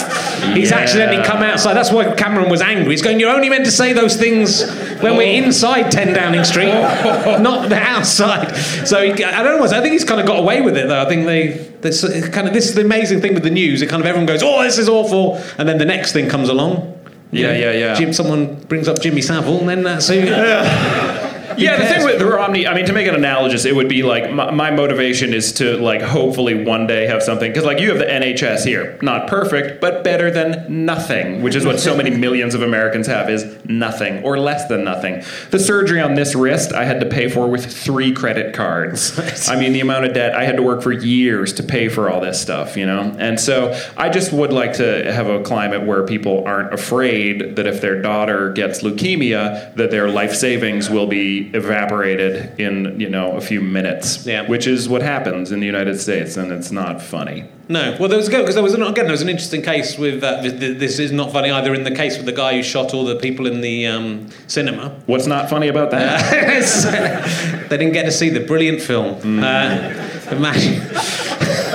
[0.55, 0.77] He's Yeah.
[0.77, 1.75] accidentally come outside.
[1.75, 2.91] That's why Cameron was angry.
[2.91, 4.63] He's going, You're only meant to say those things
[5.01, 5.45] when we're oh.
[5.45, 6.65] inside 10 Downing Street,
[7.39, 8.55] not the outside.
[8.85, 9.65] So he, I don't know.
[9.65, 11.01] I think he's kind of got away with it, though.
[11.01, 11.69] I think they.
[11.81, 13.81] This, kind of, this is the amazing thing with the news.
[13.81, 15.41] It kind of everyone goes, Oh, this is awful.
[15.57, 16.99] And then the next thing comes along.
[17.31, 17.93] Yeah, yeah, yeah.
[17.95, 20.15] Jim, someone brings up Jimmy Savile, and then that's who.
[20.15, 21.17] Yeah,
[21.55, 24.31] the thing with the Romney, I mean, to make it analogous, it would be like
[24.31, 27.99] my, my motivation is to like hopefully one day have something because like you have
[27.99, 32.53] the NHS here, not perfect, but better than nothing, which is what so many millions
[32.53, 35.23] of Americans have is nothing or less than nothing.
[35.49, 39.17] The surgery on this wrist I had to pay for with three credit cards.
[39.49, 42.09] I mean, the amount of debt I had to work for years to pay for
[42.09, 45.85] all this stuff, you know, and so I just would like to have a climate
[45.85, 51.07] where people aren't afraid that if their daughter gets leukemia, that their life savings will
[51.07, 54.25] be evaporated in you know a few minutes.
[54.25, 54.47] Yeah.
[54.47, 57.45] Which is what happens in the United States, and it's not funny.
[57.67, 60.23] No, well, there was because there was an, again there was an interesting case with
[60.23, 62.63] uh, th- th- this is not funny either in the case with the guy who
[62.63, 64.89] shot all the people in the um, cinema.
[65.05, 67.65] What's not funny about that?
[67.69, 69.15] they didn't get to see the brilliant film.
[69.41, 69.93] Uh,
[70.31, 70.79] imagine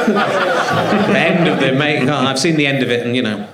[0.07, 2.07] the end of the mate.
[2.09, 3.49] Oh, I've seen the end of it, and you know.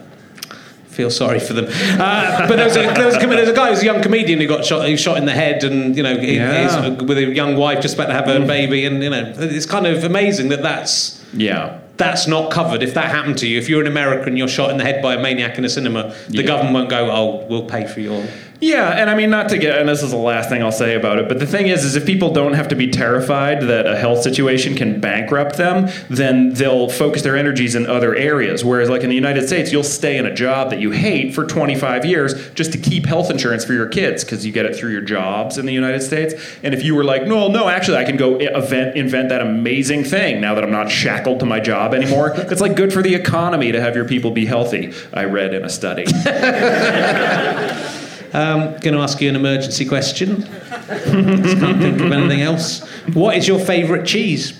[0.93, 1.65] Feel sorry for them,
[1.99, 3.85] uh, but there was, a, there, was a, there was a guy who was a
[3.87, 4.85] young comedian who got shot.
[4.85, 6.91] He was shot in the head, and you know, Yeah.
[6.91, 9.87] with a young wife just about to have her baby, and you know, it's kind
[9.87, 11.79] of amazing that that's yeah.
[11.97, 12.83] that's not covered.
[12.83, 15.01] If that happened to you, if you're an American and you're shot in the head
[15.03, 16.43] by a maniac in a cinema, the Yeah.
[16.43, 18.23] government won't go, "Oh, we'll pay for your."
[18.63, 20.95] Yeah, and I mean not to get and this is the last thing I'll say
[20.95, 23.89] about it, but the thing is is if people don't have to be terrified that
[23.89, 28.65] a health situation can bankrupt them, then they'll focus their energies in other areas.
[28.65, 31.45] Whereas like in the United States, you'll stay in a job that you hate for
[31.45, 34.93] 25 years just to keep health insurance for your kids because you get it through
[34.93, 36.33] your jobs in the United States.
[36.63, 40.05] And if you were like, "No, no, actually I can go event invent that amazing
[40.05, 43.17] thing now that I'm not shackled to my job anymore." it's like good for the
[43.17, 44.93] economy to have your people be healthy.
[45.13, 46.05] I read in a study.
[48.35, 50.43] Um, going to ask you an emergency question.
[50.43, 52.81] Just can't think of anything else.
[53.13, 54.59] What is your favourite cheese?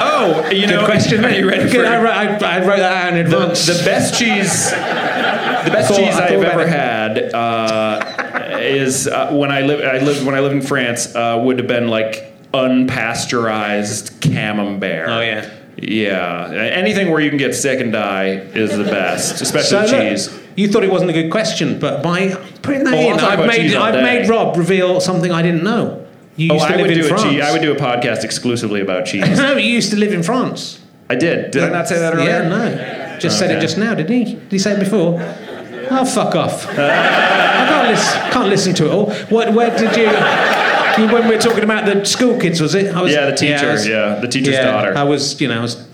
[0.00, 1.24] Oh, you Good know, question.
[1.24, 3.66] Are you ready for I, wrote, I, I wrote that out in the, advance.
[3.66, 4.70] the best cheese?
[4.70, 4.76] The
[5.72, 6.68] best thought- cheese I've ever it.
[6.68, 9.84] had uh, is uh, when I lived.
[9.84, 11.14] I lived when I lived in France.
[11.14, 15.08] Uh, would have been like unpasteurized camembert.
[15.08, 15.50] Oh, yeah.
[15.80, 20.08] Yeah, anything where you can get sick and die is the best, especially So, look,
[20.10, 20.40] cheese.
[20.56, 22.30] you thought it wasn't a good question, but by
[22.62, 24.02] putting that Oh, in, I've made I've day.
[24.02, 26.04] made Rob reveal something I didn't know.
[26.36, 27.22] You Oh, used to I live would in do a France.
[27.22, 27.42] cheese.
[27.42, 29.38] I would do a podcast exclusively about cheese.
[29.38, 30.80] No, you used to live in France.
[31.08, 31.52] I did.
[31.52, 32.28] Did I not say that earlier?
[32.28, 33.18] Yeah, no.
[33.20, 34.34] Just said it just now, didn't he?
[34.34, 35.14] Did he say it before?
[35.90, 36.66] Oh, fuck off.
[36.70, 39.10] I can't, listen, can't listen to it all.
[39.30, 40.06] What, where did you...
[41.06, 42.94] When we were talking about the school kids, was it?
[42.94, 43.68] I was, Yeah, the teacher.
[43.68, 44.96] I was- Yeah, the teacher's yeah, daughter.
[44.96, 45.86] I was, you know, I was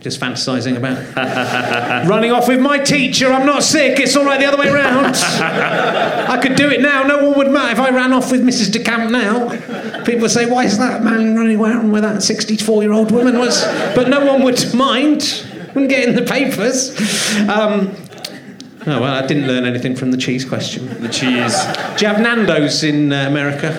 [0.00, 0.98] just fantasising about
[2.08, 3.32] running off with my teacher.
[3.32, 4.00] I'm not sick.
[4.00, 5.14] It's all right the other way around.
[5.16, 7.02] I could do it now.
[7.04, 8.70] No one would matter if I ran off with Mrs.
[8.72, 10.02] DeCamp now.
[10.04, 14.08] People would say, "Why is that man running around with that 64-year-old woman?" Was, but
[14.08, 15.44] no one would mind.
[15.74, 16.90] Wouldn't get in the papers.
[17.48, 17.94] Um,
[18.86, 20.86] oh well, I didn't learn anything from the cheese question.
[21.00, 21.54] The cheese.
[21.98, 23.70] Do you have Nando's in uh, America?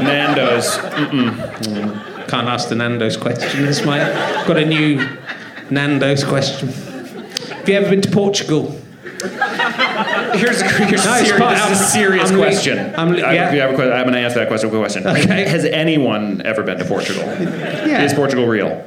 [0.00, 0.76] Nando's.
[0.78, 2.28] Mm-mm.
[2.28, 3.62] Can't ask the Nando's question.
[3.64, 4.04] This might
[4.46, 5.06] got a new
[5.70, 6.68] Nando's question.
[6.68, 8.70] Have you ever been to Portugal?
[10.34, 12.94] Here's a, here's No, serious, part- this is a serious I'm le- question.
[12.94, 13.52] I'm le- I, yeah.
[13.52, 13.92] you have a question.
[13.92, 15.06] I'm going to answer that question question.
[15.06, 15.48] Okay.
[15.48, 17.22] Has anyone ever been to Portugal?
[17.24, 18.02] Yeah.
[18.02, 18.84] Is Portugal real?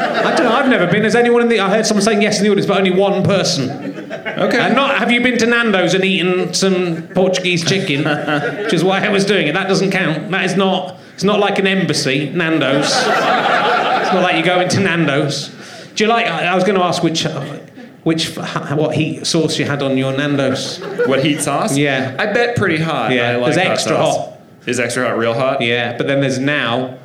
[0.00, 0.52] I don't know.
[0.52, 1.04] I've never been.
[1.04, 1.60] Has anyone in the?
[1.60, 3.70] I heard someone saying yes in the audience, but only one person.
[3.70, 4.58] Okay.
[4.58, 4.98] And not.
[4.98, 8.04] Have you been to Nando's and eaten some Portuguese chicken?
[8.64, 9.52] which is why I was doing it.
[9.52, 10.30] That doesn't count.
[10.30, 10.98] That is not.
[11.14, 12.30] It's not like an embassy.
[12.30, 12.86] Nando's.
[12.86, 15.48] it's not like you go into Nando's.
[15.94, 16.26] Do you like?
[16.26, 17.26] I I was going to ask which.
[17.26, 17.58] Uh,
[18.04, 20.80] which uh, what heat sauce you had on your Nando's?
[21.06, 21.76] What heat sauce?
[21.76, 22.16] Yeah.
[22.18, 23.12] I bet pretty hot.
[23.12, 24.16] Yeah, I like there's hot extra sauce.
[24.16, 24.40] hot.
[24.66, 25.60] Is extra hot real hot?
[25.60, 26.98] Yeah, but then there's now.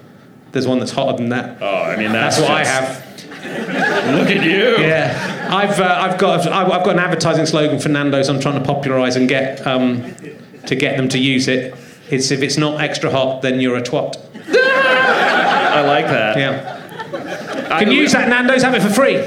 [0.58, 1.62] There's one that's hotter than that.
[1.62, 4.18] Oh, I mean that's, That's what I have.
[4.18, 4.76] Look at you.
[4.84, 8.28] Yeah, I've uh, I've got I've I've got an advertising slogan for Nando's.
[8.28, 10.16] I'm trying to popularise and get um,
[10.66, 11.76] to get them to use it.
[12.10, 14.16] It's if it's not extra hot, then you're a twat.
[14.48, 16.38] I like that.
[16.40, 18.64] Yeah, I can you use that Nando's?
[18.64, 19.18] Have it for free.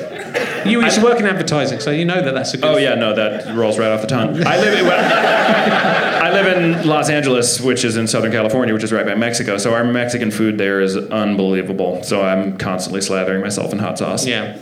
[0.68, 2.64] You used to work in advertising, so you know that that's a good.
[2.66, 4.44] Oh yeah, no, that rolls right off the tongue.
[4.44, 4.84] I live.
[4.84, 9.16] well, I live in Los Angeles, which is in Southern California, which is right by
[9.16, 9.58] Mexico.
[9.58, 12.04] So our Mexican food there is unbelievable.
[12.04, 14.24] So I'm constantly slathering myself in hot sauce.
[14.24, 14.56] Yeah.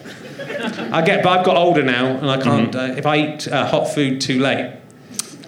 [0.90, 2.72] I get, but I've got older now, and I can't.
[2.72, 2.92] Mm-hmm.
[2.92, 4.76] Uh, if I eat uh, hot food too late,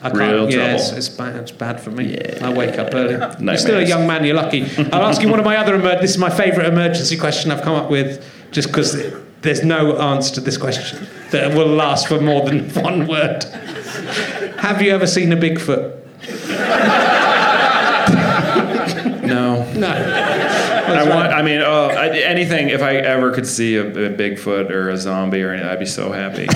[0.02, 0.14] I can't.
[0.14, 0.74] Real yeah, trouble.
[0.74, 1.36] It's, it's bad.
[1.36, 2.18] It's bad for me.
[2.42, 3.14] I wake up early.
[3.40, 4.22] You're still a young man.
[4.22, 4.64] You're lucky.
[4.92, 5.74] I'll ask you one of my other.
[5.74, 8.92] Emer- this is my favourite emergency question I've come up with, just because
[9.40, 13.44] there's no answer to this question that will last for more than one word.
[14.58, 15.96] Have you ever seen a Bigfoot?
[19.26, 19.64] No.
[19.74, 19.88] No.
[21.00, 21.32] I want.
[21.32, 22.68] I mean, oh, I, anything.
[22.68, 25.86] If I ever could see a, a Bigfoot or a zombie or anything, I'd be
[25.86, 26.46] so happy.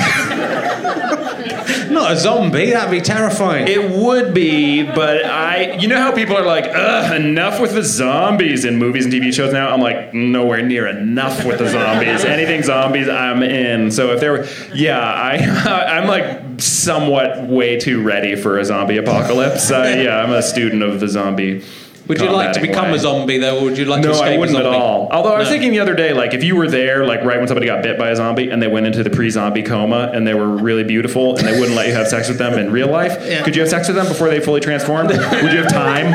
[1.90, 2.70] Not a zombie.
[2.70, 3.68] That'd be terrifying.
[3.68, 5.74] it would be, but I.
[5.74, 9.32] You know how people are like, ugh, enough with the zombies in movies and TV
[9.32, 9.70] shows now.
[9.70, 12.24] I'm like, nowhere near enough with the zombies.
[12.24, 13.90] Anything zombies, I'm in.
[13.90, 15.36] So if there were, yeah, I,
[15.98, 19.70] I'm like somewhat way too ready for a zombie apocalypse.
[19.70, 21.64] Uh, yeah, I'm a student of the zombie.
[22.06, 22.96] Would you like to become way.
[22.96, 25.08] a zombie though, or would you like to No, escape I wouldn't a at all.
[25.10, 25.52] Although I was No.
[25.52, 27.98] thinking the other day, like if you were there, like right when somebody got bit
[27.98, 31.36] by a zombie and they went into the pre-zombie coma and they were really beautiful
[31.36, 33.42] and they wouldn't let you have sex with them in real life, Yeah.
[33.42, 35.08] could you have sex with them before they fully transformed?
[35.10, 36.12] Would you have time?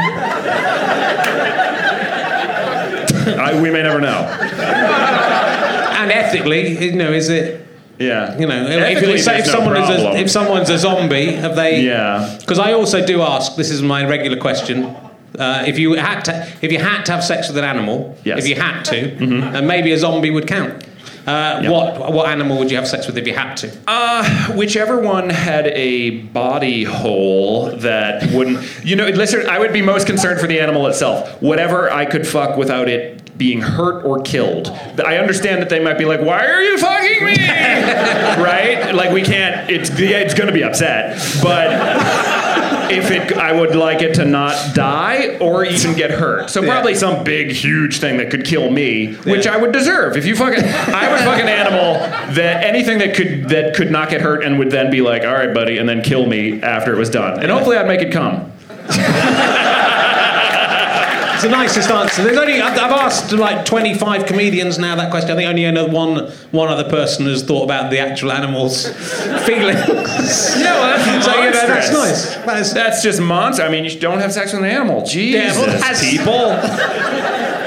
[3.40, 4.22] I, we may never know.
[6.00, 7.66] And ethically, you know, is it
[7.98, 8.38] Yeah.
[8.38, 11.56] you know if, Ethically, if, if no someone is a, if someone's a zombie, have
[11.56, 11.82] they?
[11.82, 12.38] Yeah.
[12.40, 13.56] Because I also do ask.
[13.56, 14.96] This is my regular question.
[15.38, 18.40] Uh, if you had to, if you had to have sex with an animal, Yes.
[18.40, 19.16] if you had to,
[19.56, 20.84] and maybe a zombie would count.
[21.28, 21.70] Uh, Yeah.
[21.70, 23.72] What what animal would you have sex with if you had to?
[23.88, 24.24] Uh,
[24.56, 30.08] whichever one had a body hole that wouldn't, you know, listen, I would be most
[30.08, 31.40] concerned for the animal itself.
[31.42, 34.68] Whatever I could fuck without it being hurt or killed.
[35.06, 37.36] I understand that they might be like, why are you fucking me?
[38.44, 38.92] right?
[38.94, 41.18] Like, we can't, it's, it's gonna be upset.
[41.42, 41.68] But
[42.92, 46.50] if it, I would like it to not die or even get hurt.
[46.50, 49.54] So probably some big, huge thing that could kill me, which Yeah.
[49.54, 50.18] I would deserve.
[50.18, 51.94] If you fucking, I would fuck an animal
[52.36, 55.34] that anything that could that could not get hurt and would then be like, all
[55.34, 57.40] right, buddy, and then kill me after it was done.
[57.42, 58.52] And hopefully, I'd make it come.
[61.40, 62.22] It's the nicest answer.
[62.22, 65.32] There's only I've, I've asked like 25 comedians now that question.
[65.32, 68.88] I think only another one one other person has thought about the actual animal's
[69.46, 69.88] feelings.
[69.88, 72.36] No, that's so you know, that's nice.
[72.46, 73.64] That is, That's just monster.
[73.64, 75.06] I mean, you don't have sex with an animal.
[75.06, 76.52] Jesus, that's- people.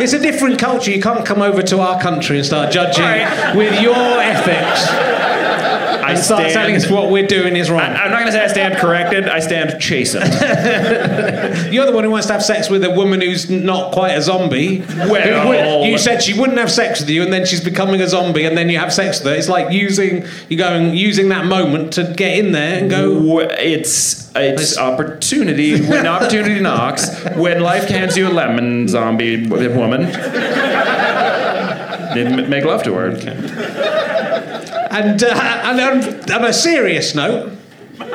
[0.00, 0.92] It's a different culture.
[0.92, 3.56] You can't come over to our country and start judging Right.
[3.56, 4.86] with your ethics.
[6.08, 7.80] I and start stand- telling us what we're doing is wrong.
[7.80, 9.28] I'm not going to say I stand corrected.
[9.28, 10.24] I stand chastened.
[11.72, 14.22] You're the one who wants to have sex with a woman who's not quite a
[14.22, 14.80] zombie.
[14.80, 18.44] Well- you said she wouldn't have sex with you, and then she's becoming a zombie,
[18.44, 19.34] and then you have sex with her.
[19.38, 23.14] It's like using you going using that moment to get in there and go.
[23.14, 27.08] W- It's it's opportunity when opportunity knocks.
[27.36, 30.06] When life hands you a lemon, zombie woman.
[32.14, 33.10] Didn't make love to her.
[34.90, 37.52] And, uh, and on, on a serious note.
[37.98, 38.10] well,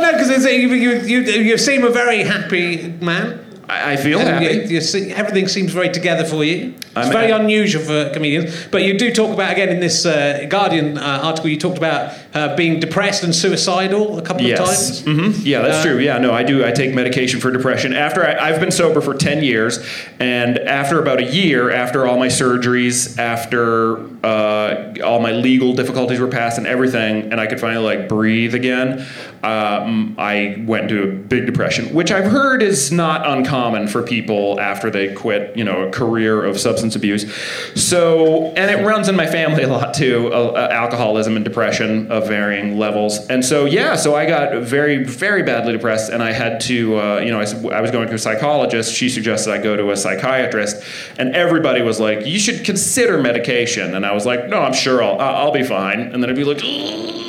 [0.00, 3.49] no, because you, you, you, you seem a very happy man.
[3.70, 4.44] I, feel happy.
[4.46, 6.74] you- you see- everything seems very together for you.
[6.78, 8.52] It's I'm- very unusual for comedians.
[8.70, 12.12] But you do talk about, again, in this uh, Guardian uh, article, you talked about
[12.34, 14.58] uh, being depressed and suicidal a couple Yes.
[14.60, 15.00] of times.
[15.36, 15.98] hmm Yeah, that's Uh, true.
[15.98, 16.64] Yeah, no, I do.
[16.64, 17.94] I take medication for depression.
[17.94, 19.78] After I, I've been sober for 10 years,
[20.18, 26.18] and after about a year, after all my surgeries, after uh, all my legal difficulties
[26.18, 29.06] were passed and everything, and I could finally like breathe again,
[29.44, 33.59] um, I went into a big depression, which I've heard is not uncommon
[33.90, 37.32] for people after they quit, you know, a career of substance abuse.
[37.74, 42.10] So, and it runs in my family a lot too, uh, uh, alcoholism and depression
[42.10, 43.26] of varying levels.
[43.28, 47.18] And so, yeah, so I got very, very badly depressed, and I had to, uh,
[47.20, 48.94] you know, I was going to a psychologist.
[48.94, 50.82] She suggested I go to a psychiatrist,
[51.18, 55.02] and everybody was like, "You should consider medication." And I was like, "No, I'm sure
[55.02, 57.19] I'll, I'll be fine." And then I'd be like.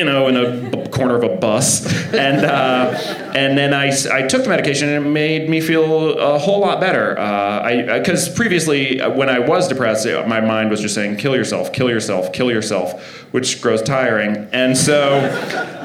[0.00, 1.84] You know, in a b- corner of a bus,
[2.14, 6.38] and uh, and then I, I took the medication and it made me feel a
[6.38, 7.18] whole lot better.
[7.18, 11.18] Uh, I because previously uh, when I was depressed, uh, my mind was just saying
[11.18, 12.98] kill yourself, kill yourself, kill yourself,
[13.34, 15.20] which grows tiring, and so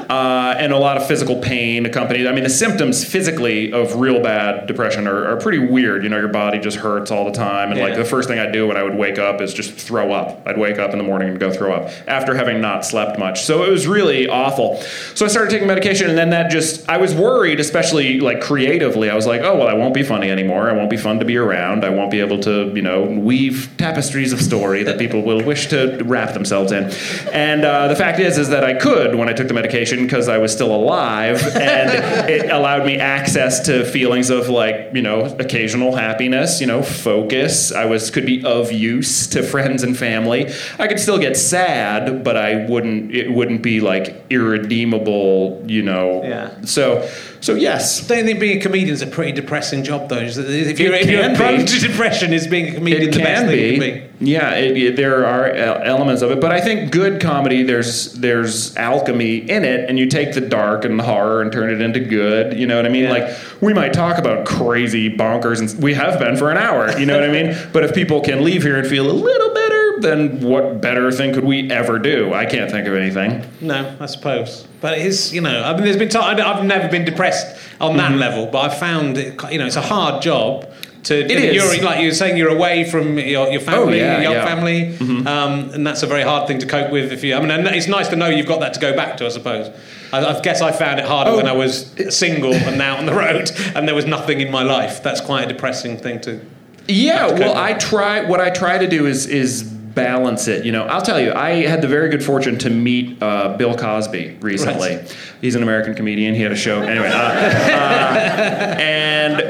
[0.08, 2.26] uh, and a lot of physical pain accompanied.
[2.26, 6.02] I mean, the symptoms physically of real bad depression are, are pretty weird.
[6.02, 8.52] You know, your body just hurts all the time, and like the first thing I'd
[8.52, 10.42] do when I would wake up is just throw up.
[10.46, 13.44] I'd wake up in the morning and go throw up after having not slept much.
[13.44, 14.76] So it was really awful.
[15.14, 19.10] So I started taking medication, and then that just I was worried, especially like creatively.
[19.10, 20.70] I was like, oh well, I won't be funny anymore.
[20.70, 21.84] I won't be fun to be around.
[21.84, 25.66] I won't be able to you know weave tapestries of story that people will wish
[25.68, 26.90] to wrap themselves in.
[27.32, 30.28] And uh, the fact is, is that I could when I took the medication because
[30.28, 31.90] I was still alive, and
[32.30, 37.72] it allowed me access to feelings of like you know occasional happiness, you know focus.
[37.72, 40.52] I was could be of use to friends and family.
[40.78, 43.14] I could still get sad, but I wouldn't.
[43.14, 46.22] It wouldn't be like irredeemable, you know.
[46.22, 46.60] Yeah.
[46.62, 47.08] So
[47.40, 48.06] so yes.
[48.06, 50.18] Don't think being a comedian is a pretty depressing job, though?
[50.18, 53.48] If you're, if you're prone to depression, is being a comedian It the best can
[53.48, 53.74] thing be.
[53.74, 54.30] you can be?
[54.30, 58.14] Yeah, it, it- there are uh, elements of it, but I think good comedy there's
[58.14, 61.80] there's alchemy in it, and you take the dark and the horror and turn it
[61.82, 62.58] into good.
[62.58, 63.04] You know what I mean?
[63.04, 63.10] Yeah.
[63.10, 66.96] Like we might talk about crazy bonkers, and we have been for an hour.
[66.98, 67.54] You know what I mean?
[67.72, 69.65] But if people can leave here and feel a little better,
[70.02, 72.32] then what better thing could we ever do?
[72.34, 73.44] I can't think of anything.
[73.60, 74.66] No, I suppose.
[74.80, 77.96] But it is, you know, I mean, there's been times I've never been depressed on
[77.96, 80.62] that level, but I've found it, you know, it's a hard job.
[81.04, 81.30] To, Mm-hmm.
[81.30, 81.54] It is.
[81.54, 84.56] You're, like you were saying, you're away from your, your family, yeah, your young yeah.
[84.56, 85.22] Mm-hmm.
[85.22, 87.12] family, um, and that's a very hard thing to cope with.
[87.12, 89.16] If you, I mean, and it's nice to know you've got that to go back
[89.18, 89.26] to.
[89.26, 89.70] I suppose.
[90.12, 91.36] I, I guess I found it harder Oh.
[91.36, 94.64] when I was single and now on the road, and there was nothing in my
[94.64, 95.00] life.
[95.00, 96.40] That's quite a depressing thing to.
[96.88, 98.24] Yeah, to well, cope I try.
[98.28, 99.62] What I try to do is is
[99.96, 100.64] balance it.
[100.64, 103.74] You know, I'll tell you, I had the very good fortune to meet uh, Bill
[103.74, 104.96] Cosby recently.
[104.96, 105.16] Right.
[105.40, 106.34] He's an American comedian.
[106.34, 109.42] He had a show anyway, uh, uh, and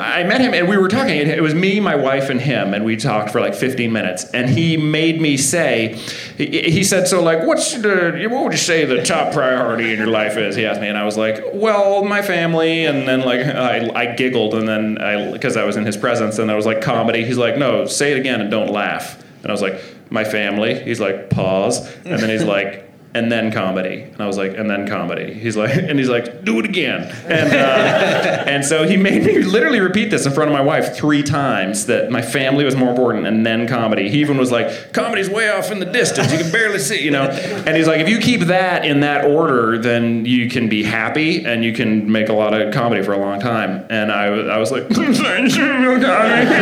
[0.00, 1.16] I met him, and we were talking.
[1.16, 4.24] It, it was me, my wife, and him, and we talked for like 15 minutes.
[4.26, 5.98] And he made me say,
[6.36, 9.98] he, he said, "So, like, what's the what would you say the top priority in
[9.98, 13.22] your life is?" He asked me, and I was like, "Well, my family," and then
[13.22, 16.54] like I, I giggled, and then I because I was in his presence, and I
[16.54, 19.60] was like, "Comedy." He's like, "No, say it again and don't laugh." And I was
[19.60, 19.78] like,
[20.14, 22.80] "My family." He's like, "Pause," and then he's like.
[23.16, 25.32] And then comedy, and I was like, and then comedy.
[25.34, 29.38] He's like, and he's like, do it again, and uh, and so he made me
[29.44, 32.90] literally repeat this in front of my wife three times that my family was more
[32.90, 34.08] important, and then comedy.
[34.10, 37.12] He even was like, comedy's way off in the distance, you can barely see, you
[37.12, 37.22] know.
[37.66, 41.44] And he's like, if you keep that in that order, then you can be happy
[41.46, 43.86] and you can make a lot of comedy for a long time.
[43.90, 44.90] And I, was- I was like,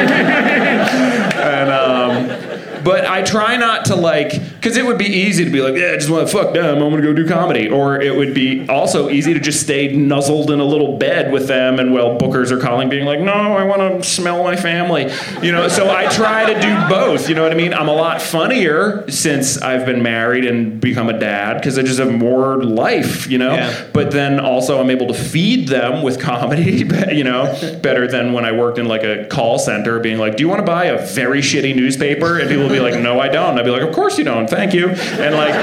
[0.03, 2.52] and um,
[2.85, 5.93] but I try not to like because it would be easy to be like, yeah,
[5.93, 6.83] I just want to fuck them.
[6.83, 10.51] I'm gonna go do comedy, or it would be also easy to just stay nuzzled
[10.51, 13.65] in a little bed with them, and well, bookers are calling, being like, no, I
[13.65, 15.11] want to smell my family,
[15.43, 15.69] you know.
[15.69, 17.29] So I try to do both.
[17.29, 17.75] You know what I mean?
[17.75, 21.99] I'm a lot funnier since I've been married and become a dad because I just
[21.99, 23.55] have more life, you know.
[23.55, 23.89] Yeah.
[23.93, 27.53] But then also I'm able to feed them with comedy, you know,
[27.83, 30.61] better than when I worked in like a call center, being like, "Do you want
[30.61, 33.71] to buy a very shitty newspaper?" And people be like, "No, I don't." I'd be
[33.71, 34.49] like, "Of course you don't.
[34.49, 35.55] Thank you." And like,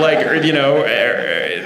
[0.00, 0.84] like you know,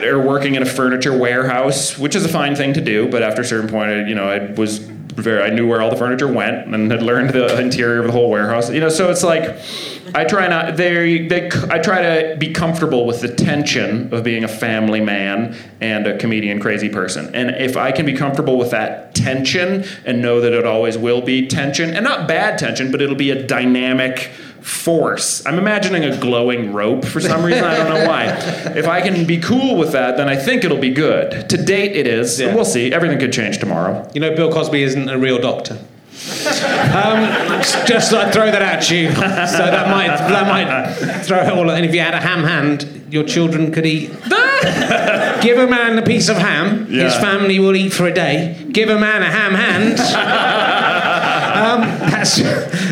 [0.05, 3.43] or working in a furniture warehouse, which is a fine thing to do, but after
[3.43, 6.27] a certain point, I, you know, I was very, I knew where all the furniture
[6.27, 8.71] went and had learned the interior of the whole warehouse.
[8.71, 9.59] You know, so it's like.
[10.15, 14.45] I try not they they I try to be comfortable with the tension of being
[14.45, 17.35] a family man and a comedian crazy person.
[17.35, 21.23] And if I can be comfortable with that tension and know that it always will
[21.23, 24.31] be tension and not bad tension, but it'll be a dynamic
[24.63, 25.45] force.
[25.45, 27.65] I'm imagining a glowing rope for some reason.
[27.65, 28.27] I don't know why.
[28.77, 31.49] If I can be cool with that, then I think it'll be good.
[31.51, 32.41] To date, it is.
[32.41, 32.55] Yeah.
[32.55, 32.93] We'll see.
[32.93, 34.09] Everything could change tomorrow.
[34.15, 35.75] You know, Bill Cosby isn't a real doctor.
[36.95, 37.25] um,
[37.87, 39.11] just thought I'd throw that at you.
[39.11, 41.71] So that might that might throw it all.
[41.71, 44.11] And if you had a ham hand, your children could eat.
[45.43, 48.65] Give a man a piece of ham, his family will eat for a day.
[48.71, 49.99] Give a man a ham hand.
[51.63, 52.39] um, that's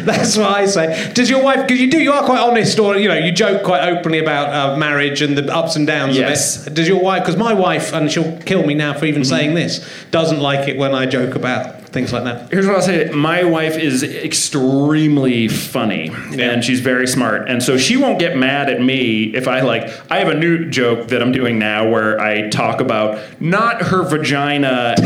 [0.04, 1.12] that's what I say.
[1.14, 1.66] Does your wife?
[1.66, 4.52] Because you do, you are quite honest, or you know, you joke quite openly about
[4.52, 6.58] uh, marriage and the ups and downs Yes.
[6.60, 6.74] of it.
[6.74, 7.22] Does your wife?
[7.22, 9.28] Because my wife, and she'll kill me now for even Mm-hmm.
[9.28, 12.50] saying this, doesn't like it when I joke about things like that.
[12.50, 13.10] Here's what I'll say.
[13.10, 16.50] My wife is extremely funny Yeah.
[16.52, 17.48] and she's very smart.
[17.48, 20.68] And so she won't get mad at me if I like I have a new
[20.70, 24.94] joke that I'm doing now where I talk about not her vagina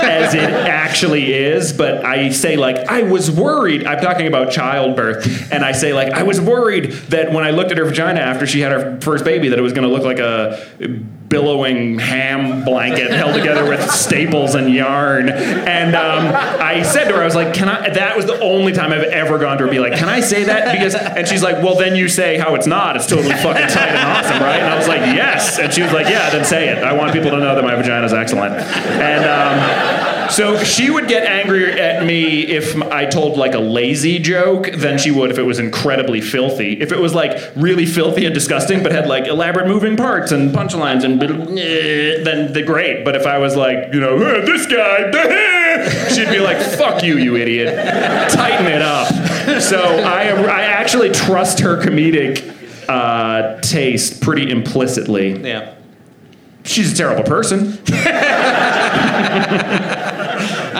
[0.00, 3.86] as it actually is, but I say like I was worried.
[3.86, 7.70] I'm talking about childbirth and I say like I was worried that when I looked
[7.70, 10.04] at her vagina after she had her first baby that it was going to look
[10.04, 10.58] like a
[11.30, 15.30] billowing ham blanket held together with staples and yarn.
[15.30, 18.72] And um, I said to her, I was like, "Can I?" That was the only
[18.72, 21.42] time I've ever gone to her be like, "Can I say that?" Because and she's
[21.42, 22.96] like, "Well, then you say how it's not.
[22.96, 25.92] It's totally fucking tight and awesome, right?" And I was like, "Yes." And she was
[25.92, 26.82] like, "Yeah, then say it.
[26.82, 29.24] I want people to know that my vagina is excellent." And.
[29.24, 34.70] Um, so she would get angrier at me if I told like a lazy joke
[34.72, 36.80] than she would if it was incredibly filthy.
[36.80, 40.54] If it was like really filthy and disgusting, but had like elaborate moving parts and
[40.54, 43.04] punchlines and eh, then the great.
[43.04, 47.18] But if I was like, you know, "Eh, this guy, she'd be like, "Fuck you,
[47.18, 47.74] you idiot!
[48.30, 49.08] Tighten it up."
[49.60, 52.56] So I I actually trust her comedic
[52.88, 55.40] uh, taste pretty implicitly.
[55.40, 55.74] Yeah.
[56.64, 57.78] She's a terrible person.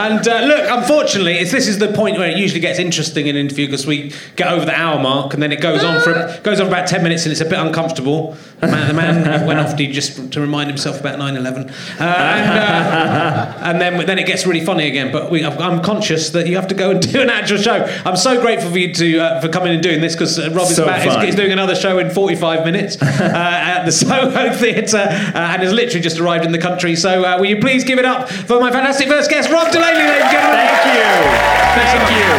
[0.00, 3.36] And uh, look, unfortunately, it's, this is the point where it usually gets interesting in
[3.36, 6.12] an interview because we get over the hour mark and then it goes on for
[6.42, 8.36] goes on for about ten minutes and it's a bit uncomfortable.
[8.60, 12.50] The man, the man went off to just to remind himself about 9/11, uh, and,
[12.50, 15.12] uh, and then then it gets really funny again.
[15.12, 17.84] But we, I'm conscious that you have to go and do an actual show.
[18.04, 20.70] I'm so grateful for you to uh, for coming and doing this because uh, Rob
[20.70, 24.52] is, So about, is, is doing another show in 45 minutes uh, at the Soho
[24.54, 26.96] Theatre uh, and has literally just arrived in the country.
[26.96, 29.89] So uh, will you please give it up for my fantastic first guest, Rob Delaney,
[29.94, 30.66] ladies and gentlemen.
[30.66, 31.10] Thank you.
[31.74, 32.30] Thanks Thank you.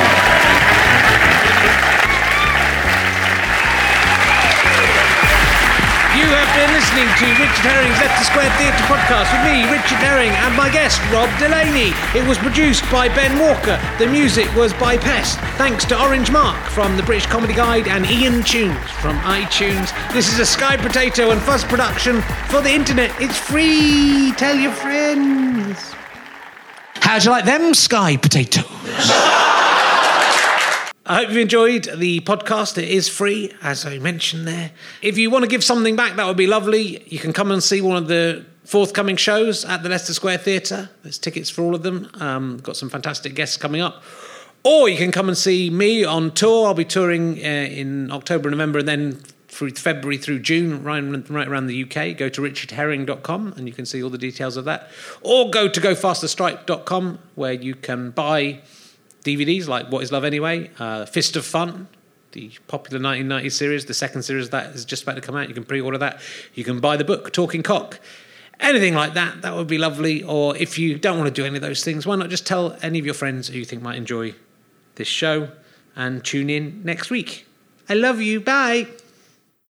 [6.12, 10.30] You have been listening to Richard Herring's Leicester Square Theatre podcast with me, Richard Herring,
[10.30, 11.94] and my guest, Rob Delaney.
[12.14, 13.80] It was produced by Ben Walker.
[13.98, 15.40] The music was by Pest.
[15.58, 19.92] Thanks to Orange Mark from the British Comedy Guide and Ian Tunes from iTunes.
[20.14, 23.12] This is a Sky Potato and Fuzz production for the internet.
[23.22, 24.34] It's free.
[24.38, 25.91] Tell your friends.
[27.12, 28.64] How'd you like them Sky Potatoes?
[31.06, 32.78] I hope you enjoyed the podcast.
[32.78, 34.72] It is free, as I mentioned there.
[35.02, 37.04] If you want to give something back, that would be lovely.
[37.08, 40.90] You can come and see one of the forthcoming shows at the Leicester Square Theatre.
[41.04, 42.10] There's tickets for all of them.
[42.14, 44.02] Um, got some fantastic guests coming up.
[44.64, 46.68] Or you can come and see me on tour.
[46.68, 49.22] I'll be touring uh, in October, November, and then
[49.62, 52.18] through February through June, right, right around the UK.
[52.18, 54.90] Go to richardherring.com and you can see all the details of that.
[55.22, 58.62] Or go to gofasterstripe.com where you can buy
[59.24, 61.90] DVDs like What Is Love Anyway, uh, Fist of Fun,
[62.32, 63.86] the popular 1990s series.
[63.86, 65.48] The second series of that is just about to come out.
[65.48, 66.20] You can pre-order that.
[66.56, 68.00] You can buy the book Talking Cock.
[68.60, 70.24] Anything like that, that would be lovely.
[70.24, 72.76] Or if you don't want to do any of those things, why not just tell
[72.82, 74.34] any of your friends who you think might enjoy
[74.96, 75.50] this show
[75.96, 77.46] and tune in next week.
[77.88, 78.40] I love you.
[78.40, 78.88] Bye.